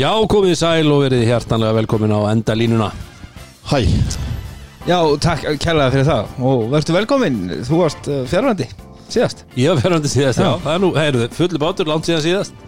[0.00, 2.86] Já, komið sæl og verið hjartanlega velkomin á endalínuna.
[3.68, 3.82] Hæ,
[4.88, 6.30] Já, takk kærlega fyrir það.
[6.40, 7.34] Og verður velkominn,
[7.68, 8.64] þú varst uh, fjárvændi
[9.12, 9.42] síðast.
[9.60, 10.62] Ég var ferðandi síðast, já, Já.
[10.64, 12.62] það er nú, heyrðu, fullu bátur, langt síðan síðast.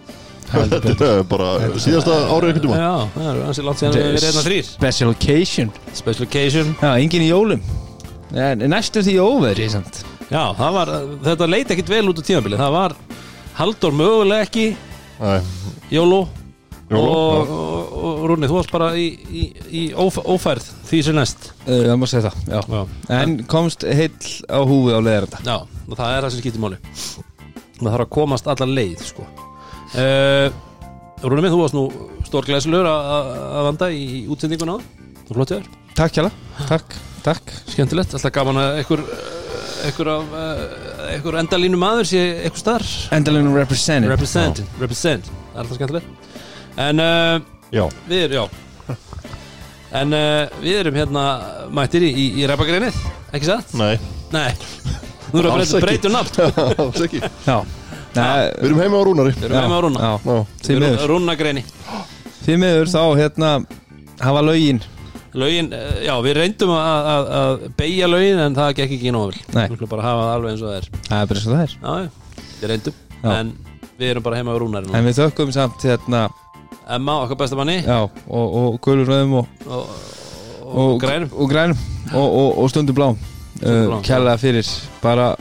[0.51, 1.47] Þetta er bara
[1.81, 5.15] síðasta árið ekkert um Já, það er ansi langt síðan við erum reyna þrýr Special
[5.15, 5.73] occasion.
[5.97, 6.69] Special occasion.
[6.83, 7.65] Já, engin í jólum.
[8.37, 10.93] En, Næstu því óveðri samt Já, það var,
[11.31, 12.95] þetta leit ekkit vel út á tímabili Það var
[13.57, 14.69] Halldór mögulega ekki.
[15.23, 15.39] Nei,
[15.93, 16.21] Jóló
[16.91, 21.15] Jóló, og, og, og Rúni, þú varst bara í, í, í óf, ófærð því sem
[21.17, 21.47] næst.
[21.63, 22.59] Uh, Það má segja það, já.
[22.75, 22.81] Já,
[23.21, 26.77] En komst heill á húfi á leðaranda já og það er það sem skiptir máli.
[27.79, 29.25] Það þarf að komast alla leið, sko.
[29.93, 30.47] Uh,
[31.23, 31.85] Rúni minn, þú varst nú
[32.27, 34.77] stór glæsilegur að- að að vanda í útsendinguna
[35.23, 37.51] Þú flott ég er Takk kjærlega, takk, takk.
[37.69, 38.79] Skemmtilegt, alltaf gaman að
[40.13, 40.61] af uh,
[41.13, 46.22] einhver endalínu maður sé einhver starf Endalinn represented represent, represent, það er alltaf skemmtilegt
[46.77, 47.37] en uh,
[47.73, 48.97] já, við erum, já.
[49.93, 51.23] En uh, við erum hérna
[51.73, 52.97] mættir í, í, í ræpagreinið,
[53.33, 53.73] ekki satt?
[53.77, 53.95] nei.
[54.33, 54.49] Nei,
[55.29, 56.39] þú erum að Alls breyta breytum nafn.
[56.81, 57.19] Alls ekki.
[57.45, 57.59] Já,
[58.13, 59.33] Nei, Við erum heima á Rúnari.
[59.37, 61.03] Við erum heima á rúna Já, Já, því miður.
[61.09, 61.63] Rúnagreini.
[62.43, 63.51] Því miður þá hérna
[64.21, 64.81] hafa lögin.
[65.33, 69.31] Lögin, uh, já við reyndum að, að, að beigja lögin en það gekk ekki nóg
[69.31, 69.39] vel.
[69.53, 69.63] Nei.
[69.63, 70.89] við skulum bara hafa það alveg eins og það er.
[71.07, 71.75] Það er bara eins og það er.
[71.79, 72.99] Já, við reyndum.
[73.23, 73.29] Já.
[73.39, 73.53] en
[73.97, 76.25] við erum bara heima á rúnari nú En við þökkum samt hérna
[76.89, 77.77] Emma, okkar besta manni.
[77.85, 79.89] Já, og, og gulur rauðum og, og,
[80.63, 81.29] og, og grænum.
[81.31, 81.77] og, grænum.
[82.13, 83.19] Og, og, og stundum blám,
[83.63, 84.67] uh, Kærlega fyrir.
[85.01, 85.35] Bara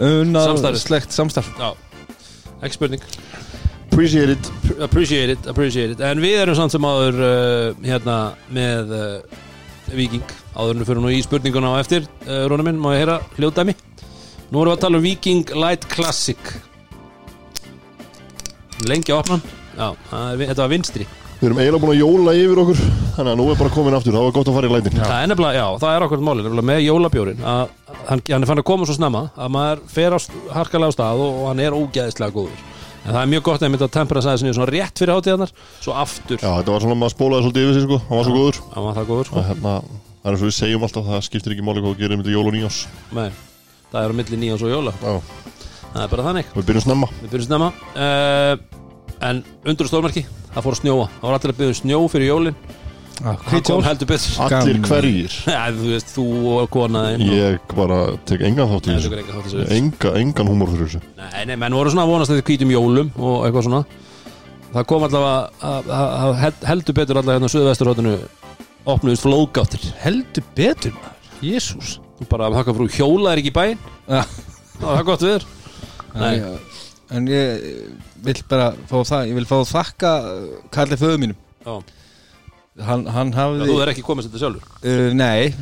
[0.00, 1.50] unnarslegt samstarf.
[1.60, 1.74] Já,
[2.64, 3.02] ekki spurning.
[3.92, 4.52] Appreciate it.
[4.80, 6.00] Appreciate it, appreciate it.
[6.00, 8.16] En við erum samt sem áður uh, hérna
[8.50, 9.42] með uh,
[9.92, 10.24] Viking
[10.56, 12.08] áður en við fyrir nú í spurninguna á eftir.
[12.24, 13.76] Uh, Róna minn, má ég heyra hljóðdæmi?
[14.48, 16.56] Nú erum við að tala um Viking Light Classic.
[18.88, 19.63] Lengi að opna hann.
[19.74, 19.88] Já,
[20.40, 21.06] þetta var vinstri.
[21.40, 22.78] Við erum eiginlega búin að jóla yfir okkur
[23.14, 24.94] Þannig að nú er bara komin aftur, það var gott að fara í lætin.
[25.00, 27.64] Það er nefnilega, já, það er okkur nefnilega með jólabjórin að
[28.08, 30.18] hann, hann er fann að koma svo snemma að maður fer á,
[30.54, 32.62] harkalega á stað og, og hann er ógæðislega góður.
[33.04, 35.14] En það er mjög gott að ég myndi að tempera sæði sinni svona rétt fyrir
[35.18, 35.52] hátíðarnar
[35.84, 37.98] svo aftur, Já, þetta var svona maður spólaði svolítið yfir sig sko.
[38.08, 38.60] Hann var svo góður.
[38.74, 39.36] hann var það góður sko.
[39.42, 39.74] Að, hérna,
[40.24, 42.46] Það er eins og við segjum alltaf, það skiptir ekki máli hvað gerum milli jól
[42.48, 42.78] og nýjás
[43.12, 43.26] Nei,
[43.92, 44.94] það er á milli nýjans og jóla.
[45.04, 45.18] Já,
[45.90, 47.08] það er bara þannig, við byrjum snemma.
[47.20, 47.68] Við byrjum snemma.
[47.92, 48.83] Uh,
[49.22, 52.56] en undur stórmerki það fór að snjóa, það var allir að byrja snjó fyrir jólin.
[53.14, 54.38] Það Hvít kom heldur betur.
[54.42, 55.34] Allir hverjir?
[55.54, 56.24] Ja, þú veist, þú
[56.58, 59.06] og konaðinn og- Ég bara tek engan þátt í Nei, þessu.
[59.06, 59.76] þú tekur engan þátt í þessu.
[59.78, 61.00] Enga, engan húmor fyrir þessu.
[61.20, 63.84] Nei, nei, menn voru svona að vonast eftir hvítum jólum og eitthvað svona.
[64.74, 68.14] Það kom allavega að- að að held- heldur betur allavega hérna á Suðvesturhóttinu
[68.94, 69.86] opnuðist flóðgáttir.
[70.02, 71.14] Heldur betur maður.
[71.44, 71.98] Jésús
[72.28, 73.78] bara að þakka frú hjóla er ekki í bæinn.
[74.10, 74.24] Ja.
[74.82, 75.44] það er gott viður
[76.18, 76.34] Nei.
[77.12, 77.64] En ég
[78.24, 80.12] vil bara fá það Ég vil fá að þakka
[80.72, 81.74] Karli föðu mínum Já,
[82.84, 85.52] Hann, hann hafði þú er ekki komist þetta sjálfur uh, Nei,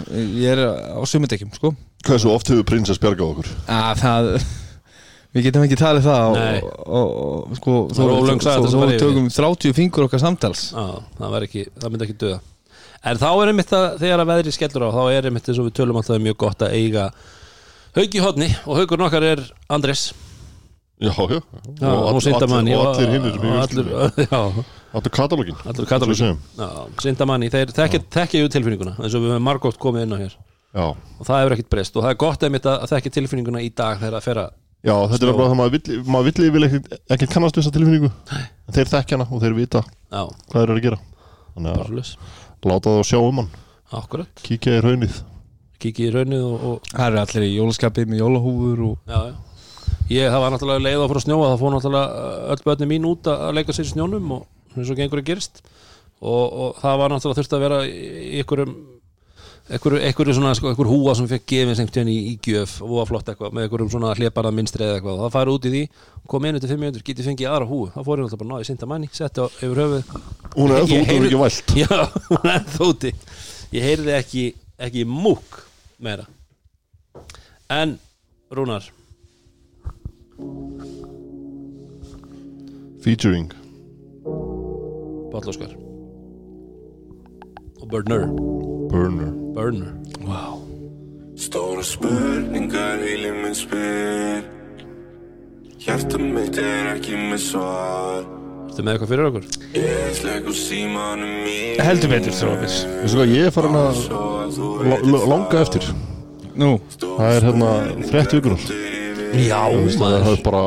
[0.41, 0.63] ég er
[0.97, 1.75] á sumundekjum sko
[2.07, 3.51] Hversu oft hefur prinsess bjargað okkur?
[3.71, 4.31] að það
[5.33, 6.57] Við getum ekki talið það Nei.
[6.63, 7.13] og, og,
[7.51, 8.99] og sko, Það þó- að yfir.
[9.01, 10.87] tökum 30 fingur okkar samtals Já,
[11.19, 12.41] það, var ekki, það myndi ekki döða
[13.03, 15.67] En þá er einmitt að þegar að veðri skellur á þá er einmitt eins og
[15.69, 17.07] við tölum alltaf mjög gott að eiga
[17.97, 19.43] Hauk í hodni og haukurinn okkar er
[19.75, 20.05] Andres
[21.03, 21.41] Já, já,
[21.81, 23.91] Já, og, Sindamanni og allir hinnir og allir,
[24.23, 24.41] já,
[24.93, 26.69] Allir katalógin allir katalógin Já,
[27.03, 30.37] Sindamanni, þeir þekkja, ju tilfinninguna eins og við höfum margótt komið inn á hér.
[30.73, 33.65] Já, og það hefur ekkert breyst og það er gott einmitt að að þekkja tilfinninguna
[33.65, 34.47] í dag þegar að fera
[34.83, 38.13] já þetta er bara það maður vill, maður vill yfirlega ekkert, ekkert kannast þessa tilfinningu.
[38.73, 41.03] Þeir þekkja hana og þeir vita Já, hvað þeir eru að gera.
[41.53, 43.53] Þannig að láta það sjá um hann.
[43.93, 45.21] Akkurat, Kíkja í raunnið
[45.83, 49.52] kikið í raunnið og, og Það eru allir í jólaskapi með jólahúfur og já, já
[50.13, 52.91] Ég, það var náttúrulega leið að fór að snjóa það fór náttúrulega uh, öll börni
[52.91, 55.63] mín út að leika sér í snjónum og eins og gengur að gerist.
[56.23, 58.75] Og, og það var náttúrulega þurfti að vera einhverjum
[59.71, 62.95] einhverju, einhverju svona, sko, einhver húa sem fekk gefið sem tjörn í, í gjöf og
[62.99, 65.19] var flott eitthvað með einhverjum svona hleparað minstri eða eitthvað.
[65.19, 65.83] Og það færi út í því,
[66.33, 68.91] kom inn til 5 minútur getið fengið aðra húu, það fór náttúrulega bara náði sinda
[68.91, 70.03] manni, setti á yfir höfuð
[70.57, 71.75] Hún er ennþá út vælt.
[72.33, 72.61] Hún er
[74.19, 74.45] ekki,
[78.59, 78.93] ekki
[83.03, 83.53] Featuring.
[85.33, 85.73] Páll Óskar.
[87.81, 88.27] Og Burner.
[88.91, 89.33] Burner.
[89.55, 89.93] Burner.
[91.37, 94.45] Stóra spurningar heilin minn spyr.
[95.83, 98.23] Hjarta mitt er ekki með svar.
[98.71, 99.49] Ertu með eitthvað fyrir okkur?
[99.77, 104.01] Ég slegg úr símanum mín heldur betur þrófis Veistu hvað, ég er farin að
[104.57, 105.91] þú langa eftir.
[106.57, 106.71] Nú,
[107.03, 107.75] Það er hérna
[108.07, 108.92] 30 vikunar
[109.33, 109.63] Já,
[109.97, 110.63] Það er bara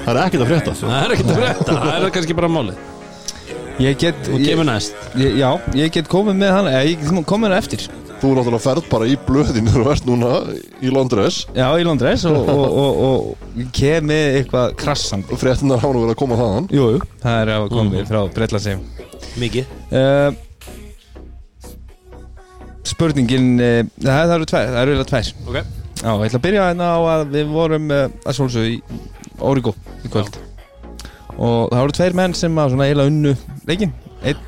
[0.00, 1.74] Það er ekkert að frétta Það er ekkert að frétta.
[1.76, 2.86] Það er kannski bara málið.
[3.80, 4.94] Ég get og ég, kemur næst.
[5.20, 7.84] ég, Já, ég get komið með hann eða Ég get komið hann eftir.
[8.20, 10.30] Þú náttúrulega ferð bara í blöðin þegar þú ert núna
[10.84, 11.38] í Londres.
[11.56, 15.32] Já, í Londres og, og, og, og kem með eitthvað krassandi.
[15.32, 16.68] Og fréttinar hafa nú verið að koma þaðan.
[16.76, 18.84] Jú, jú, það er að komið frá Breitlandsheim
[19.40, 19.74] Mikið.
[19.88, 20.30] Uh,
[22.90, 25.36] Spurningin uh, það, það eru tvær, það eru eiginlega tvær.
[25.48, 28.78] Ok Já, ég ætla að byrja hérna á að við vorum uh, að svolsögðu í
[29.44, 29.74] Origo
[30.04, 30.38] í kvöld.
[31.40, 33.34] Og það voru tveir menn sem að svona eiginlega unnu
[33.68, 33.92] leikin
[34.24, 34.40] einn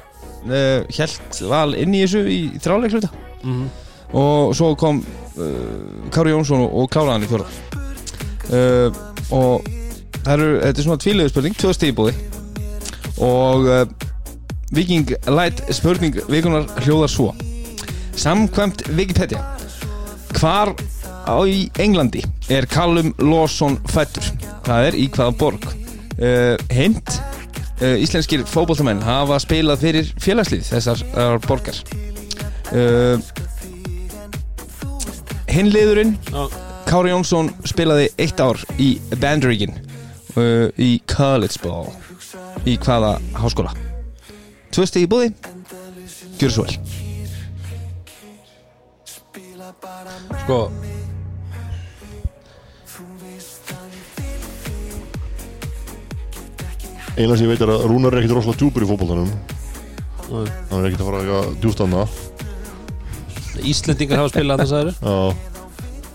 [0.48, 3.12] uh, held val inn í þessu í þráleikluta
[3.42, 3.62] Mhm.
[4.14, 7.48] og svo kom uh, Kári Jónsson og, og kláraði hann í fjórða.
[8.52, 9.00] Uh,
[9.34, 9.66] og
[10.22, 12.14] það eru, þetta er svona tvílegu spurning tvö stíði búði
[13.22, 13.82] og uh,
[14.72, 17.32] Viking Light spurning vikunar hljóðar svo.
[18.16, 19.40] Samkvæmt Wikipedia
[20.38, 20.70] Hvar
[21.26, 22.22] á í Englandi
[22.52, 24.26] er Callum Lawson fættur?
[24.66, 25.68] Það er í hvaða borg?
[26.18, 27.14] Uh, hint
[27.82, 31.78] uh, Íslenskir fótboltamenn hafa spilað fyrir félagslið þessar uh, borgar
[32.72, 33.16] uh,
[35.52, 36.14] Hinliðurinn.
[36.88, 39.74] Kári Jónsson spilaði eitt ár í Bandaríkin
[40.80, 41.90] í college ball
[42.64, 43.74] í hvaða háskóla
[44.72, 45.32] tvö stegi búði
[46.40, 46.78] gjör svo vel
[50.42, 50.91] Sko
[57.12, 59.30] Eina sem ég veit er að Rúnar er ekkit rosalega djúpur í fótboltanum.
[60.32, 60.46] Nei.
[60.70, 62.20] Hann er ekkit að fara eitthvað djúpt annað.
[63.68, 65.50] Íslendingar hafa spilað þess að eru Já.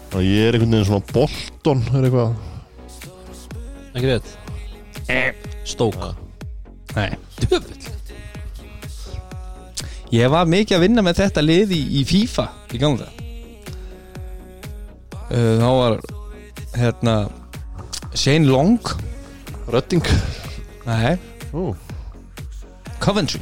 [0.08, 2.30] Þannig að ég er einhvern veginn svona Bolton er eitthvað.
[3.98, 4.30] Ekki rétt?
[5.68, 6.00] Stók
[6.96, 7.12] Nei.
[7.44, 7.78] Djöfull.
[10.16, 13.10] Ég var mikið að vinna með þetta lið í, í FIFA í gamla
[15.28, 15.98] uh, þá var
[16.78, 17.16] hérna
[18.16, 18.80] Shane Long.
[19.68, 20.06] Redding
[20.88, 21.14] nei,
[21.54, 21.72] Ó,
[23.04, 23.42] Coventry.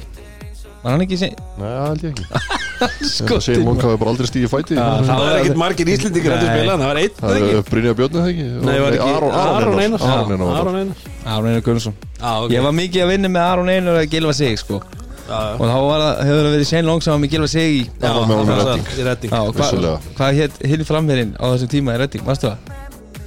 [0.86, 2.62] Var hann ekki Shane nei, það held ég ekki.
[3.16, 4.76] Sko, Sér Monk hafi bara aldrei stíði fæti.
[4.78, 7.62] Það var ekkert margir Íslendingar að spila Það var einn Það er?
[7.70, 8.46] Brynja Björn eða ekki?
[8.68, 10.06] Nei, var ekki Aron, Aron Einar.
[10.12, 11.08] Aron Einar var Aron Einar.
[11.26, 11.98] Aron Einar Gunnarsson.
[12.20, 12.54] Já, ok.
[12.54, 14.82] Ég var mikið að vinna með Aron Einar að gilfa sig sko.
[15.26, 15.54] Já, já.
[15.58, 18.18] og þá var það, hefur það verið sem var með gilfa sig í Já, Það
[18.20, 18.86] var með honum í það Redding.
[18.86, 19.32] það, í Redding.
[19.32, 20.16] Já, hva, Vissulega.
[20.20, 22.75] hvað hétt hinn framherinn á þessum tíma í Redding, varstu það?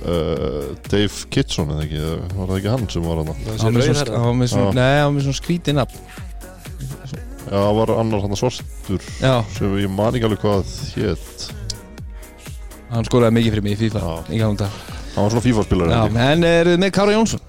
[0.05, 2.03] Uh, Dave Kitson eða ekki
[2.37, 4.23] Var það ekki hann sem var hann Hann var með svona-
[4.53, 4.79] svona, Já.
[4.79, 5.15] nei, hann
[7.79, 11.49] var annar hann svartur Já, sem ég man ekki alveg hvað hétt
[12.89, 14.03] hann skoraði mikið fyrir mig í FIFA.
[15.15, 15.45] Hann var svona
[16.09, 16.19] ég.
[16.33, 17.43] en er þið með Kára Jónsson?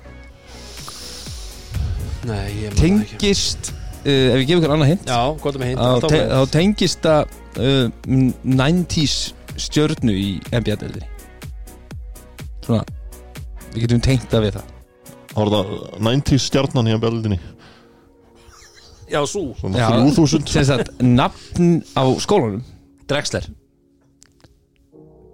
[2.27, 3.19] Nei, ég man það ekki.
[3.21, 3.69] Tengist,
[4.03, 5.05] uh, ef ég gef ykkur annað hint?
[5.07, 6.19] Já, hvað með hint þá Alltaf te
[6.57, 7.85] tengist það uh,
[8.59, 9.15] 90s
[9.59, 11.18] stjörnu í NBA-deldinni
[12.69, 12.83] Svona,
[13.73, 14.75] við getum tengt það við það.
[15.33, 15.71] Það
[16.05, 17.39] 90s stjarnan í NBA-deildinni
[19.09, 19.41] Já, sú.
[19.57, 19.87] Svona Já.
[19.89, 22.61] 3000 Sem sagt, nafn á skólanum
[23.09, 23.47] Drexler.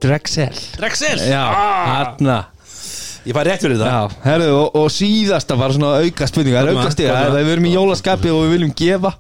[0.04, 1.44] Drexel Drexel Já,
[1.92, 2.38] hérna
[3.26, 3.88] Ég fæ rétt fyrir það.
[3.90, 6.54] Já, herru, og, og síðasta var svona auka spurning.
[6.54, 9.12] Það er auka komdu það er- við erum í jólaskapi og við viljum gefa.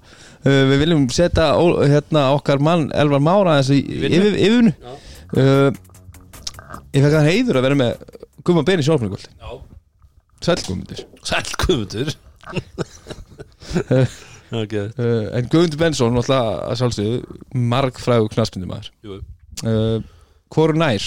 [0.46, 5.72] Uh, Við viljum setja ó- hérna, okkar mann Elvar Mára þessi yfir, yfirnu uh,
[6.96, 7.92] Ég fekk það heiður að vera með
[8.48, 9.50] Gumma Beni sjálfnugöld Já.
[10.46, 11.02] Sæll Guðmundur.
[11.26, 12.14] Sæll Guðmundur.
[14.56, 14.74] Ok.
[14.78, 15.80] Uh, En Guðmundur
[16.70, 17.40] að sjálfsögðu
[17.72, 19.98] Margfrægu knaspindum uh,
[20.54, 21.02] Hvoru nær?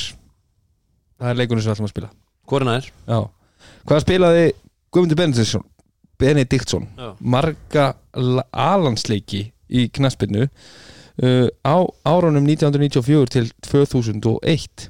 [1.19, 2.11] Það er leikunum sem við ætlum að spila.
[2.51, 2.89] Hvor nær?
[3.09, 3.21] Já.
[3.89, 4.45] Hvað spilaði
[4.93, 5.65] Guðmundur Benediktsson
[6.19, 6.89] Benediktsson?
[7.23, 7.87] Marga
[8.19, 11.77] la- alansleiki í knaspinu uh, á
[12.11, 14.89] árunum 1994 til 2001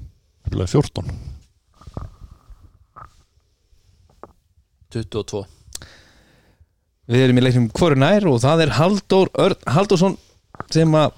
[0.48, 1.10] Spilaði 14
[4.94, 5.42] 22
[7.08, 10.16] Við erum í leiknum hvoru nær og það er Halldór Örn Halldórsson
[10.72, 11.12] sem að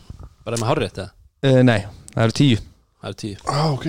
[0.46, 1.12] Bara með hárrétt eða?
[1.46, 1.78] uh, nei,
[2.14, 2.58] það eru tíu.
[3.00, 3.86] Það er 10 ah, ok.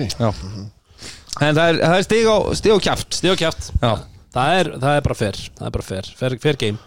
[1.42, 3.16] En það er, það er stig á, stig á kjaft.
[3.18, 3.92] Stig og kjátt Já,
[4.32, 5.40] Það er, það er bara fair.
[5.58, 6.10] Það er bara fair.
[6.20, 6.78] Fair, fair game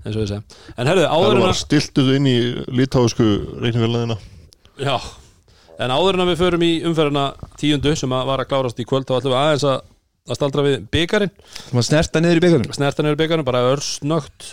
[0.00, 0.42] eins og við segja
[0.76, 2.36] En herðu, Það áður en var að stiltu þau inn í
[2.80, 3.28] litáðusku
[3.60, 4.18] reikningvelnaðina
[4.80, 4.94] Já
[5.80, 7.24] En áður en að við förum í umferðina
[7.60, 9.78] tíundu sem að var að klárast í kvöld þá ætlum við aðeins að,
[10.28, 11.32] að staldra við byggarinn
[11.86, 14.50] snerta niður í byggarnum snertan yfir byggarinn, bara örsnögt.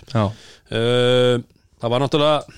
[0.72, 1.44] Uh,
[1.78, 2.56] Það var náttúrulega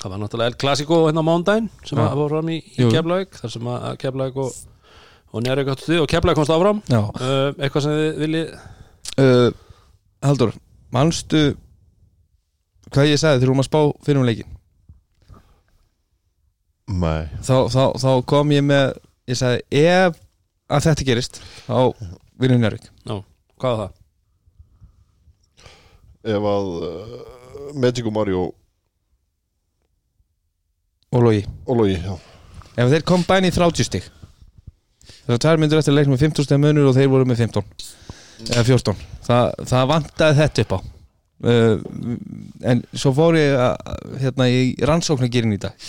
[0.00, 2.86] það var náttúrulega El Clasico hérna á mándaginn sem að var fram í, í.
[2.94, 4.56] Keflavík þar sem að Keflavík og,
[5.32, 6.80] og Njárvík áttu stuð og Keflavík komst áfram.
[6.88, 8.54] Uh, eitthvað sem þið viljið
[9.20, 9.48] uh,
[10.24, 10.54] Halldór,
[10.96, 11.42] manstu
[12.94, 14.55] hvað ég sagði þegar hún að spá fyrir um leikin
[17.42, 18.92] þá, þá, þá kom ég með
[19.26, 20.20] ég sagði ef
[20.70, 21.78] að þetta gerist þá
[22.38, 22.90] vinnum Njárvík
[23.56, 23.92] Hvað var það?
[26.26, 27.18] Ef að uh,
[27.78, 28.46] Magic og Mario
[31.16, 31.46] og logi.
[31.66, 32.16] Og Logi já.
[32.76, 34.08] ef þeir kombæni í 30 stig.
[35.26, 37.64] Það er tvær myndur eftir leiknum með 15 stig munur og þeir voru með 15
[38.52, 40.78] eða 14 það, það vantaði þetta upp á.
[41.46, 41.76] Uh,
[42.64, 45.88] en svo fór ég að, hérna í rannsóknargýrin í dag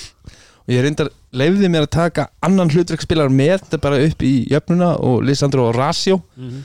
[0.67, 4.89] og ég reyndar leiði mér að taka annan hlutverkspilar með þetta bara upp í jöfnuna
[4.99, 6.63] og Lisandro Horacio Mhm.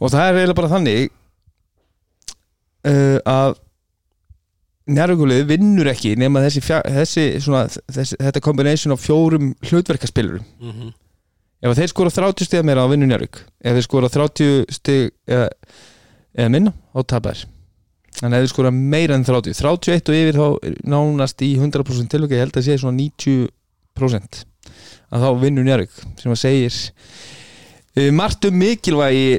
[0.00, 1.08] og það er eiginlega bara þannig
[2.88, 3.56] uh, að
[4.88, 10.92] njárugulið vinnur ekki nema þessi, fjá, þessi, svona, þessi þetta combination af fjórum hlutverkaspilurum Mhm.
[11.62, 15.48] ef þeir skora 30 stig meira á vinnu njárug ef þeir skora 30 stig eða,
[16.38, 17.44] eða minna á tapar
[18.26, 20.46] ef þeir skora meira en 30 31 og yfir þá
[20.90, 24.42] nánast í 100% tilvæg ég held að sé svona 90%
[25.08, 26.74] að þá vinnu njárug sem að segir
[27.98, 29.38] uh, margt um mikilvægi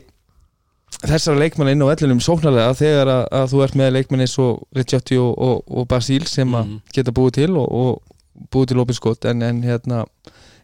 [0.99, 4.63] þessara leikmann inn á ellunum sóknarlega þegar að, að þú ert með leikmann eins og
[4.75, 6.79] Ricciotti og, og, og Basíl sem að Mhm.
[6.95, 10.01] geta búið til og, og búið til opinskot en, en hérna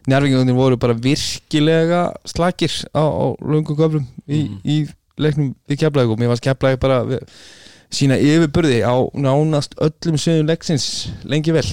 [0.06, 4.60] njárvingunir voru bara virkilega slakir á, á löngum göflum í, Mhm.
[4.64, 4.76] í
[5.18, 7.22] leiknum við keflaðið mér varst keflaðið bara við,
[7.90, 10.86] sína yfirburði á nánast öllum sögum leiksins
[11.24, 11.66] lengi vel.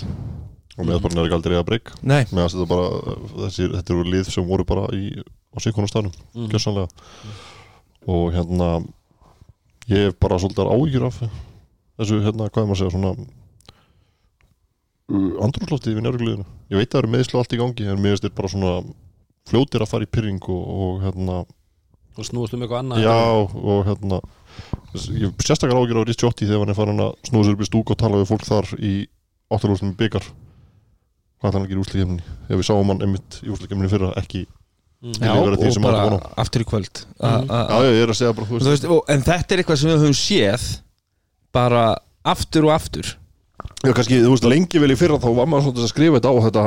[0.78, 3.16] Og með bara nefnir aldrei að breyk Nei, með þetta bara
[3.46, 5.22] þessi, þetta eru lið sem voru bara í,
[5.54, 6.50] á síkonastafnum Mhm.
[6.50, 6.88] gjössanlega
[8.08, 8.70] og hérna
[9.88, 11.20] ég hef bara svolítið áhyggjur af
[12.00, 13.12] þessu hérna, hvað er maður að segja svona
[15.14, 18.22] uh, andrúrslóftið við nærvíkliðinu ég veit að það eru meðslu allt í gangi en mér
[18.24, 18.74] þér bara svona
[19.50, 21.38] fljótir að fara í pyrring og, og hérna
[22.14, 24.20] og snúast um eitthvað annað já og hérna
[24.94, 27.64] ég hef sérstakar áhyggjur á Rich Jotti þegar hann er farin að snúða sér upp
[27.66, 28.94] í stúk og tala við fólk þar í
[29.54, 30.26] áttalústum byggar
[31.44, 34.46] hvað hann að gera í úslikefni þegar við sáum hann einmitt í úslikefni fyrra ekki
[35.04, 35.20] Mhm.
[35.20, 37.02] já, og bara aftur í kvöld.
[37.20, 39.58] A- a- já ég er að segja bara þú Þú veist, og, en þetta er
[39.60, 40.80] eitthvað sem við höfum séð
[41.52, 43.10] bara aftur og aftur.
[43.84, 46.32] Já, kannski, þú veist, lengi vel í fyrra þá var maður svolítið að skrifa þetta
[46.32, 46.64] á þetta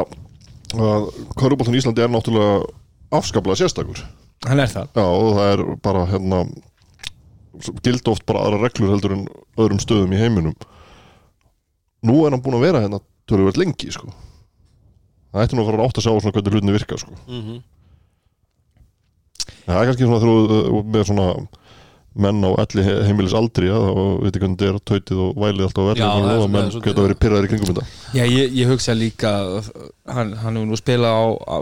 [0.77, 1.09] að
[1.41, 2.67] Köruboltan í Íslandi er náttúrulega
[3.17, 4.05] afskaplega sérstakur.
[4.45, 4.89] Hann er það.
[4.93, 6.43] Já, og það er bara hérna
[7.83, 9.27] gild oft bara aðra reglur heldur en
[9.59, 10.55] öðrum stöðum í heiminum.
[12.07, 14.13] Nú er hann búin að vera hérna töluvert lengi, sko.
[15.33, 17.13] Það ætti nú að fara að átt að sjá svona hvernig hlutinni virka, sko.
[17.27, 17.63] Mhm.
[19.67, 21.27] Það er kannski svona þegar þú með svona
[22.17, 25.65] menn á elli he- heimilis aldri að þá veitir hvernig þetta er tautið og vælið
[25.67, 27.85] alltaf það er vellinum og svona- menn svolítið- geta verið pyrraðir í kringum þetta.
[28.15, 29.71] Já, ég, ég hugsa líka að
[30.07, 31.59] hann, hann hefur nú spilað á, á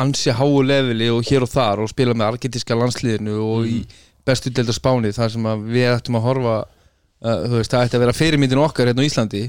[0.00, 3.84] ansi háu leveli og hér og þar og spilað með argetiska landsliðinu og í
[4.28, 7.98] bestu deildar spáni þar sem að við ættum að horfa uh, þú veist, það ætti
[7.98, 9.42] að vera fyrirmyndin okkar hérna á Íslandi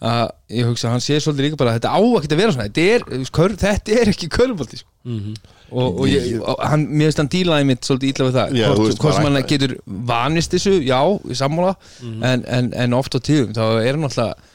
[0.00, 0.26] að
[0.56, 2.68] ég hugsa að hann sé svolítið líka bara að þetta á ekki að vera svona
[2.68, 4.88] þetta er, þú kör, þetta er ekki körfbaldi sko.
[5.10, 5.34] Mhm.
[5.70, 8.64] og, og, ég, og hann, mér finnst hann dílaði mitt svolítið illa við það Já,
[8.66, 9.74] þú hvort, veist, hvort sem hann getur
[10.10, 14.50] vanist þessu, já, í sammála en, en, en oft á tíðum þá er hann alltaf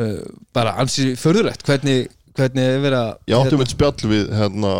[0.00, 0.20] uh,
[0.56, 4.74] bara ansi förðurlegt hvernig, hvernig er verið að Ég átti um eitt spjall við hérna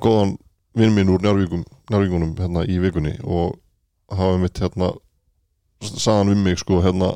[0.00, 0.36] góðan
[0.74, 3.54] vinn minn úr Njárvíkum Njárvíkunum hérna í vikunni og
[4.10, 4.92] hafa mitt hérna
[5.84, 7.12] saðan við mig sko hérna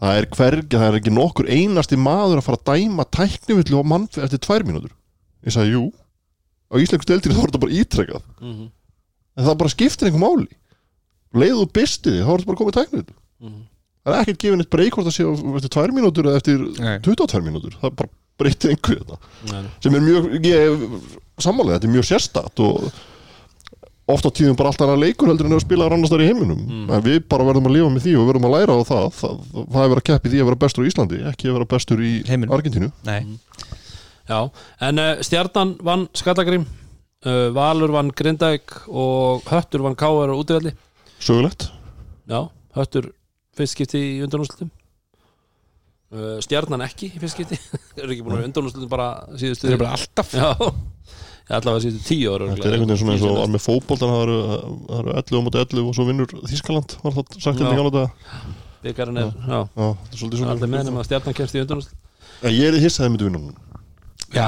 [0.00, 3.90] það er hvergi, það er ekki nokkur einasti maður að fara að dæma tæknivillu á
[3.92, 4.92] mannfið eftir tvær mínútur
[5.46, 5.82] ég sagði jú,
[6.72, 8.70] á íslensku steltinu þá er þetta bara ítrekkað Mhm.
[9.36, 10.48] en það bara skiptir einhver máli
[11.34, 13.60] leiðu bistið því, þá er þetta bara komið tæknivillu Mhm.
[14.04, 16.98] það er ekkert gefin eitt breyk hvort það sé eftir tvær mínútur eða eftir Nei.
[17.04, 19.18] 22 mínútur það bara breytir einhverju þetta
[19.52, 19.70] nei.
[19.84, 20.88] sem er mjög, ég
[21.44, 22.90] sammálega þetta er mjög sérstætt og
[24.10, 26.62] oft á tíðum bara alltaf að leikur heldur en að spila annars þar í heiminum,
[26.66, 26.86] Mm.
[26.90, 29.36] en við bara verðum að lifa með því og verðum að læra á það það,
[29.54, 32.02] það er verið að keppi því að vera bestur í Íslandi ekki að vera bestur
[32.02, 32.54] í Heiminum.
[32.56, 32.88] Argentínu.
[33.06, 33.20] Nei.
[34.30, 34.40] Já,
[34.88, 40.74] en uh, Stjarnan vann Skallagrím uh, Valur vann Grindavík og Höttur vann Káar og útivalli
[41.22, 41.68] sögulegt.
[42.30, 43.12] Já, Höttur
[43.58, 44.70] fyrst skipti í undanúrslutum
[46.14, 47.58] uh, Stjarnan ekki í fyrst skipti.
[48.00, 50.34] Eru ekki búin að undanúrslutum bara síðustu Þeir eru bara alltaf.
[50.34, 50.50] Já,
[51.58, 54.24] allavega síðustu tíu ára þetta er einhvern veginn svona eins og var með fótboltan það
[54.26, 54.38] eru,
[54.90, 57.88] það eru 11 á móti 11 og svo vinnur Þískaland var það sagt í gála
[57.90, 58.04] þetta
[58.80, 61.64] Byggarinn er, já, Já, þetta er svolítið allir með nema svona að Stjarnan kemst í
[62.40, 63.70] En ég er í hissaði myndi vinna
[64.30, 64.46] Já,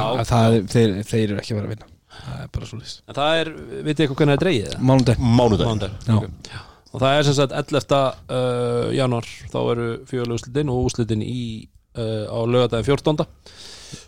[0.71, 1.89] þeir, þeir eru ekki að vera að vinna.
[2.13, 3.51] Það er bara svo list En það er,
[3.89, 4.85] vitið eitthvað hvernig það er dreigið það?
[4.87, 5.23] Mánudag.
[5.41, 6.57] Mánudag.
[6.93, 8.01] Og það er sem sagt 11.
[8.29, 11.43] Uh, januar þá eru fjögulega úslitin og úslitin í
[11.97, 13.27] uh, á lögadaginn 14.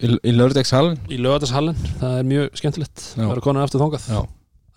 [0.05, 4.21] Í, lördegshallin í lögadagshallin, það er mjög skemmtilegt það eru konar eftir þangað Já.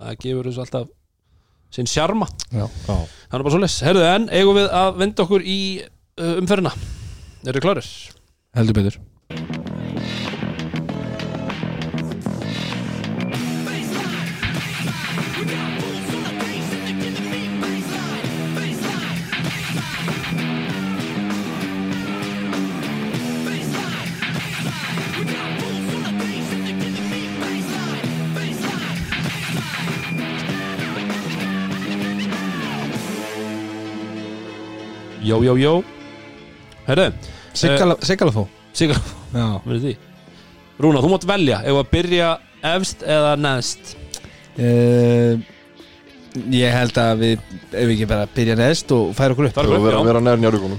[0.01, 0.89] það gefur þessu alltaf
[1.77, 2.65] sinn sjarma Já.
[2.65, 2.95] Já.
[2.95, 6.75] það er bara svo les, herðu en eigum við að venda okkur í uh, umferðina
[7.47, 7.93] eru klárir?
[8.57, 9.65] Heldur betur
[35.27, 35.73] Jó, jó, jó.
[36.87, 37.07] Herru,
[37.57, 38.47] Sigalafó.
[39.33, 39.47] Já.
[39.65, 39.93] Verður því?
[40.79, 42.27] Rúna, þú mátt velja, ef að byrja
[42.75, 43.95] efst eða neðst
[44.61, 45.33] uh,
[46.53, 47.33] Ég held að við
[47.71, 49.57] ef við ekki bara byrja neðst og færa okkur upp.
[49.63, 50.77] Og vera, vera nær ætlum-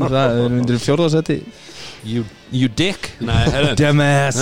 [0.10, 1.36] Það er undir fjórðasetti
[2.06, 3.10] You, you dick.
[3.20, 4.40] Nei, herru Dumbass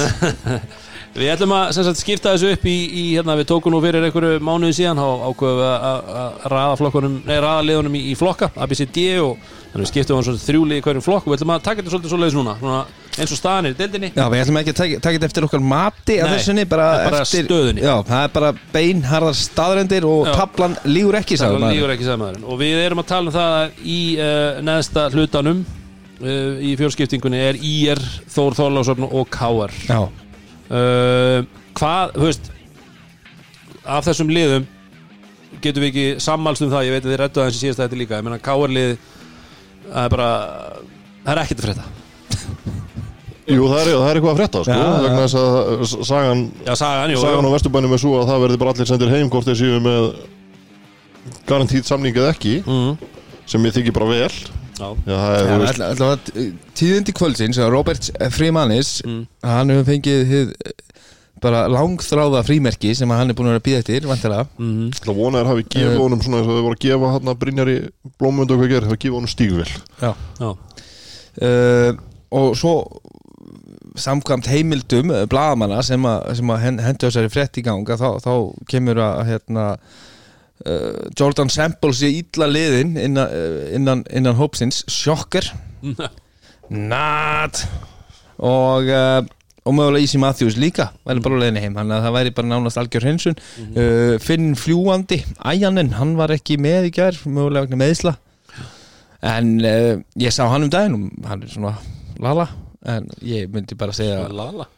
[1.18, 4.38] Við ætlum að sagt, skipta þessu upp í, í hérna, við tókum nú fyrir einhverju
[4.44, 5.00] mánuði síðan
[5.58, 9.38] við að- að að raða flokkunum nei, raða liðunum í, í flokka, ABCD og
[9.72, 11.92] þannig við skiptum við svona þrjúli í hverjum flokk og við ætlum að taka þetta
[11.94, 12.82] svolítið svoleiðis núna svona,
[13.18, 14.10] eins og staðan er í deildinni.
[14.14, 17.00] Já, við ætlum ekki að taka taka þetta eftir okkar mati Nei, þessunni, bara, það
[17.00, 17.82] er bara eftir stöðunni.
[17.82, 20.32] Já, það er bara beinharðar staðrendir og Já.
[20.38, 21.58] tablan lígur ekki sagði
[22.46, 25.64] og við erum að tala um það að í uh, neðsta hlutanum
[26.22, 28.00] uh, í fjórskiptingunni er IR,
[28.30, 29.28] Þór Þorlásson og
[29.90, 30.00] Já,
[30.70, 31.38] uh,
[31.78, 32.50] hvað, þú veist
[33.88, 34.66] af þessum liðum
[35.62, 38.00] getum við ekki sammálst um það ég veit að þið rættu aðeins í síðasta þetta
[38.02, 38.92] líka ég meina KR lið
[39.88, 40.28] það er bara,
[41.24, 41.88] það er ekkert að frétta.
[43.48, 46.72] Jú, það er, það er eitthvað að frétta sko, Já, vegna þess að sagan, Já,
[46.76, 49.48] sagan, jú, sagan á Vesturbænum er svo að það verði bara allir sendir heim hvort
[49.48, 50.08] þeir séu með
[51.48, 52.90] garantíð samning eða ekki mm.
[53.48, 54.28] sem ég þykir bara vel
[54.78, 56.28] Það er, að,
[56.78, 59.24] tíðindi kvöldsins að Robert Freemanis Mm.
[59.42, 60.52] hann hefur fengið hið,
[61.42, 64.88] bara langþráða frímerki sem að hann er búin að vera að býða eftir vantilega mm.
[65.04, 65.98] Það vona er hafi gefið Eh.
[66.02, 67.76] honum svona eins og þau voru að gefa hann að Brynjar í
[68.18, 69.68] blómund og hvað gerir, það gefa honum stígvel
[70.02, 70.10] Já.
[70.42, 70.50] Já,
[71.46, 71.92] uh,
[72.34, 72.74] og svo
[73.98, 78.32] samkvæmt heimildum bladamanna sem að, sem að hen- hendu þessari frétt í ganga þá, þá
[78.70, 79.78] kemur að hérna uh,
[81.18, 84.82] Jordan Sample sé illa liðin innan, uh, innan, innan hópsins.
[84.90, 85.46] Sjokker
[86.68, 87.64] Not
[88.38, 89.24] og uh,
[89.68, 90.88] og mögulega Easy Matthews líka.
[91.04, 94.54] Væri bara á leiðinni heim, þannig að það væri bara nánast algjör hinsun uh, Finn
[94.56, 98.14] Fljúandi Æjanin, hann var ekki með í gær mögulega vegna meðisla
[99.18, 101.74] en ég sá hann um daginn hann er svona
[102.22, 102.46] lala.
[102.86, 104.68] En ég myndi bara segja lala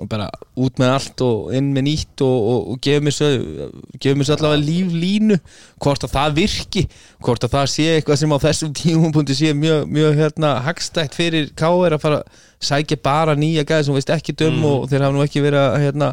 [0.00, 4.62] og bara út með allt og inn með nýtt og, og, og mér svo allavega
[4.62, 5.36] líflínu
[5.84, 6.86] hvort að það virki
[7.24, 11.52] hvort að það sé eitthvað sem á þessum tímumpunkti sé mjög, mjög hérna hagstætt fyrir
[11.52, 11.98] K.R.
[11.98, 15.24] að fara að sækja bara nýja gæði sem veist ekki dum og þeir hafa nú
[15.26, 16.12] ekki verið að hérna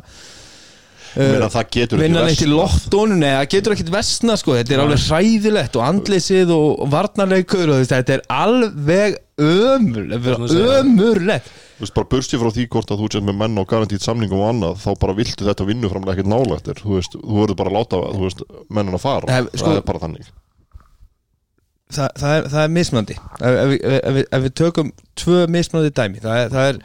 [1.16, 4.56] meina, það getur ekki lottónu Nei, það getur ekkit vestna sko.
[4.56, 11.96] Þetta er alveg hræðilegt og andleysið og, varnarleikur og þetta er alveg ömurlegt Þú veist,
[11.98, 14.76] bara bursti frá því hvort að þú sett með menn á garantíð samningum og annað,
[14.84, 18.22] þá bara viltu þetta vinnuframlega ekkert nálægtir, þú veist, þú verður bara að láta, þú
[18.28, 20.28] veist, mennin að fara, Ef, sko- það er bara þannig.
[21.91, 26.22] Þa, það, er, það er mismandi ef, ef, ef, ef við tökum tvö mismandi dæmi
[26.24, 26.78] það er, það er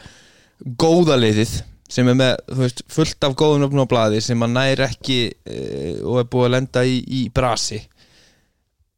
[0.82, 1.52] góða liðið
[1.92, 5.18] sem er með þú veist, fullt af góðum öfnum á blaði sem að nær ekki
[5.46, 5.60] e,
[6.00, 7.78] og er búið að lenda í, í brasi.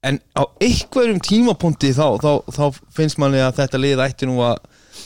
[0.07, 2.65] En á einhverjum tímapunkti þá, þá, þá
[2.97, 4.63] finnst manni að þetta lið ætti nú að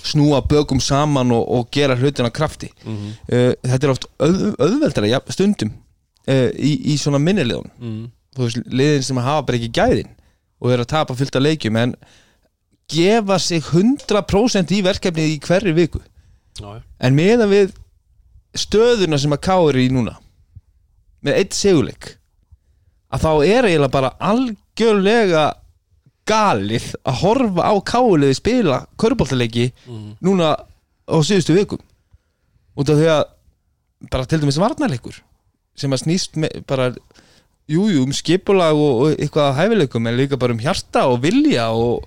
[0.07, 3.13] snúa bökum saman og, og gera hlutina krafti Mhm.
[3.33, 5.71] uh, þetta er oft auð, auðveldara ja, stundum
[6.29, 8.03] uh, í, í svona minnilegum mm.
[8.37, 10.11] þú veist, liðin sem hafa bara ekki gæðin
[10.63, 11.95] og eru að tapa fullt af leikjum en
[12.93, 16.01] gefa sig 100% í verkefnið í hverri viku
[16.61, 16.83] já.
[17.01, 17.73] en meðan við
[18.59, 20.19] stöðuna sem að káir í núna
[21.25, 22.17] með eitt seguleik
[23.13, 25.45] að þá er eiginlega bara algjörlega
[26.29, 30.17] galið að horfa á káliði spila köruboltaleiki Mhm.
[30.23, 30.55] núna
[31.09, 31.79] á síðustu vikum.
[32.77, 33.25] Út af því að
[34.11, 35.21] bara til dæmis varnarleikur
[35.77, 36.91] sem að snýst með bara
[37.71, 41.21] jújú jú, um skipulag og, og eitthvað að hæfileikum en líka bara um hjarta og
[41.23, 42.05] vilja og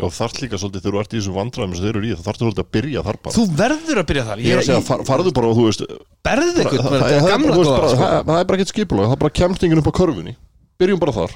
[0.00, 2.24] Já, þarf líka svolítið þegar þú ert í þessu vandræðum sem þeir eru í, það
[2.24, 3.34] þarf svolítið að byrja þar bara.
[3.36, 4.38] Þú verður að byrja þar.
[4.40, 5.82] Ég er að segja, far, farðu bara og þú veist
[6.24, 7.98] berðu það, þú bara, sko.
[8.00, 10.32] það, er bara ekkert skipulag, það er bara kemstingin upp á körfunni.
[10.80, 11.34] Byrjum bara þar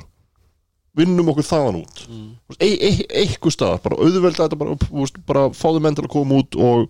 [0.95, 2.27] Vinnum okkur þaðan út mm.
[2.59, 2.91] e, e,
[3.23, 6.55] Eitthvað staðar, bara auðvelda þetta bara, þú veist, bara fáðu menn til að koma út
[6.55, 6.85] og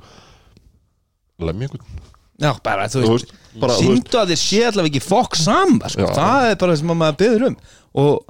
[1.45, 2.03] lemja einhvern
[2.43, 3.31] Já, bara, þú veist,
[3.79, 6.09] síndu að þér sé allavega ekki fokk saman sko.
[6.17, 7.57] Það er bara það sem að maður byður um
[8.03, 8.25] og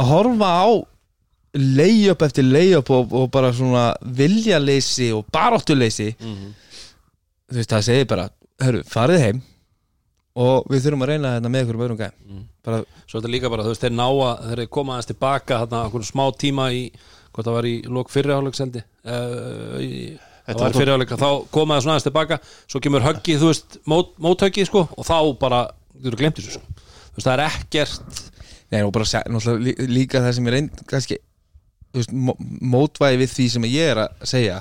[0.00, 0.68] að horfa á
[1.78, 3.84] layup eftir layup og, og bara svona
[4.18, 6.50] viljaleysi og baráttuleysi Mhm.
[7.50, 8.28] þú veist, það segir bara
[8.62, 9.40] hörru, farið heim
[10.36, 12.42] og við þurfum að reyna þetta með ykkur öðrum gæm Mm.
[12.64, 15.80] bara, Svo þetta líka bara, þú veist, þeir ná að þeir koma aðeins tilbaka þarna
[15.88, 16.82] okkur smá tíma í
[17.32, 21.94] hvort það var í lók fyrriháleikseldi uh, í, það var fyrriháleik þá koma það svona
[21.96, 22.38] aðeins tilbaka
[22.70, 25.60] svo kemur höggið, þú veist, mót, móthöggið sko, og þá bara,
[25.98, 26.62] þú eru glemt þessu sko.
[27.10, 28.22] þú veist, það er ekkert
[28.70, 29.24] nei, og bara
[29.90, 31.18] líka það sem er einn kannski,
[31.90, 32.38] þú veist, mó-
[32.76, 34.60] mótvægi við því sem ég er að segja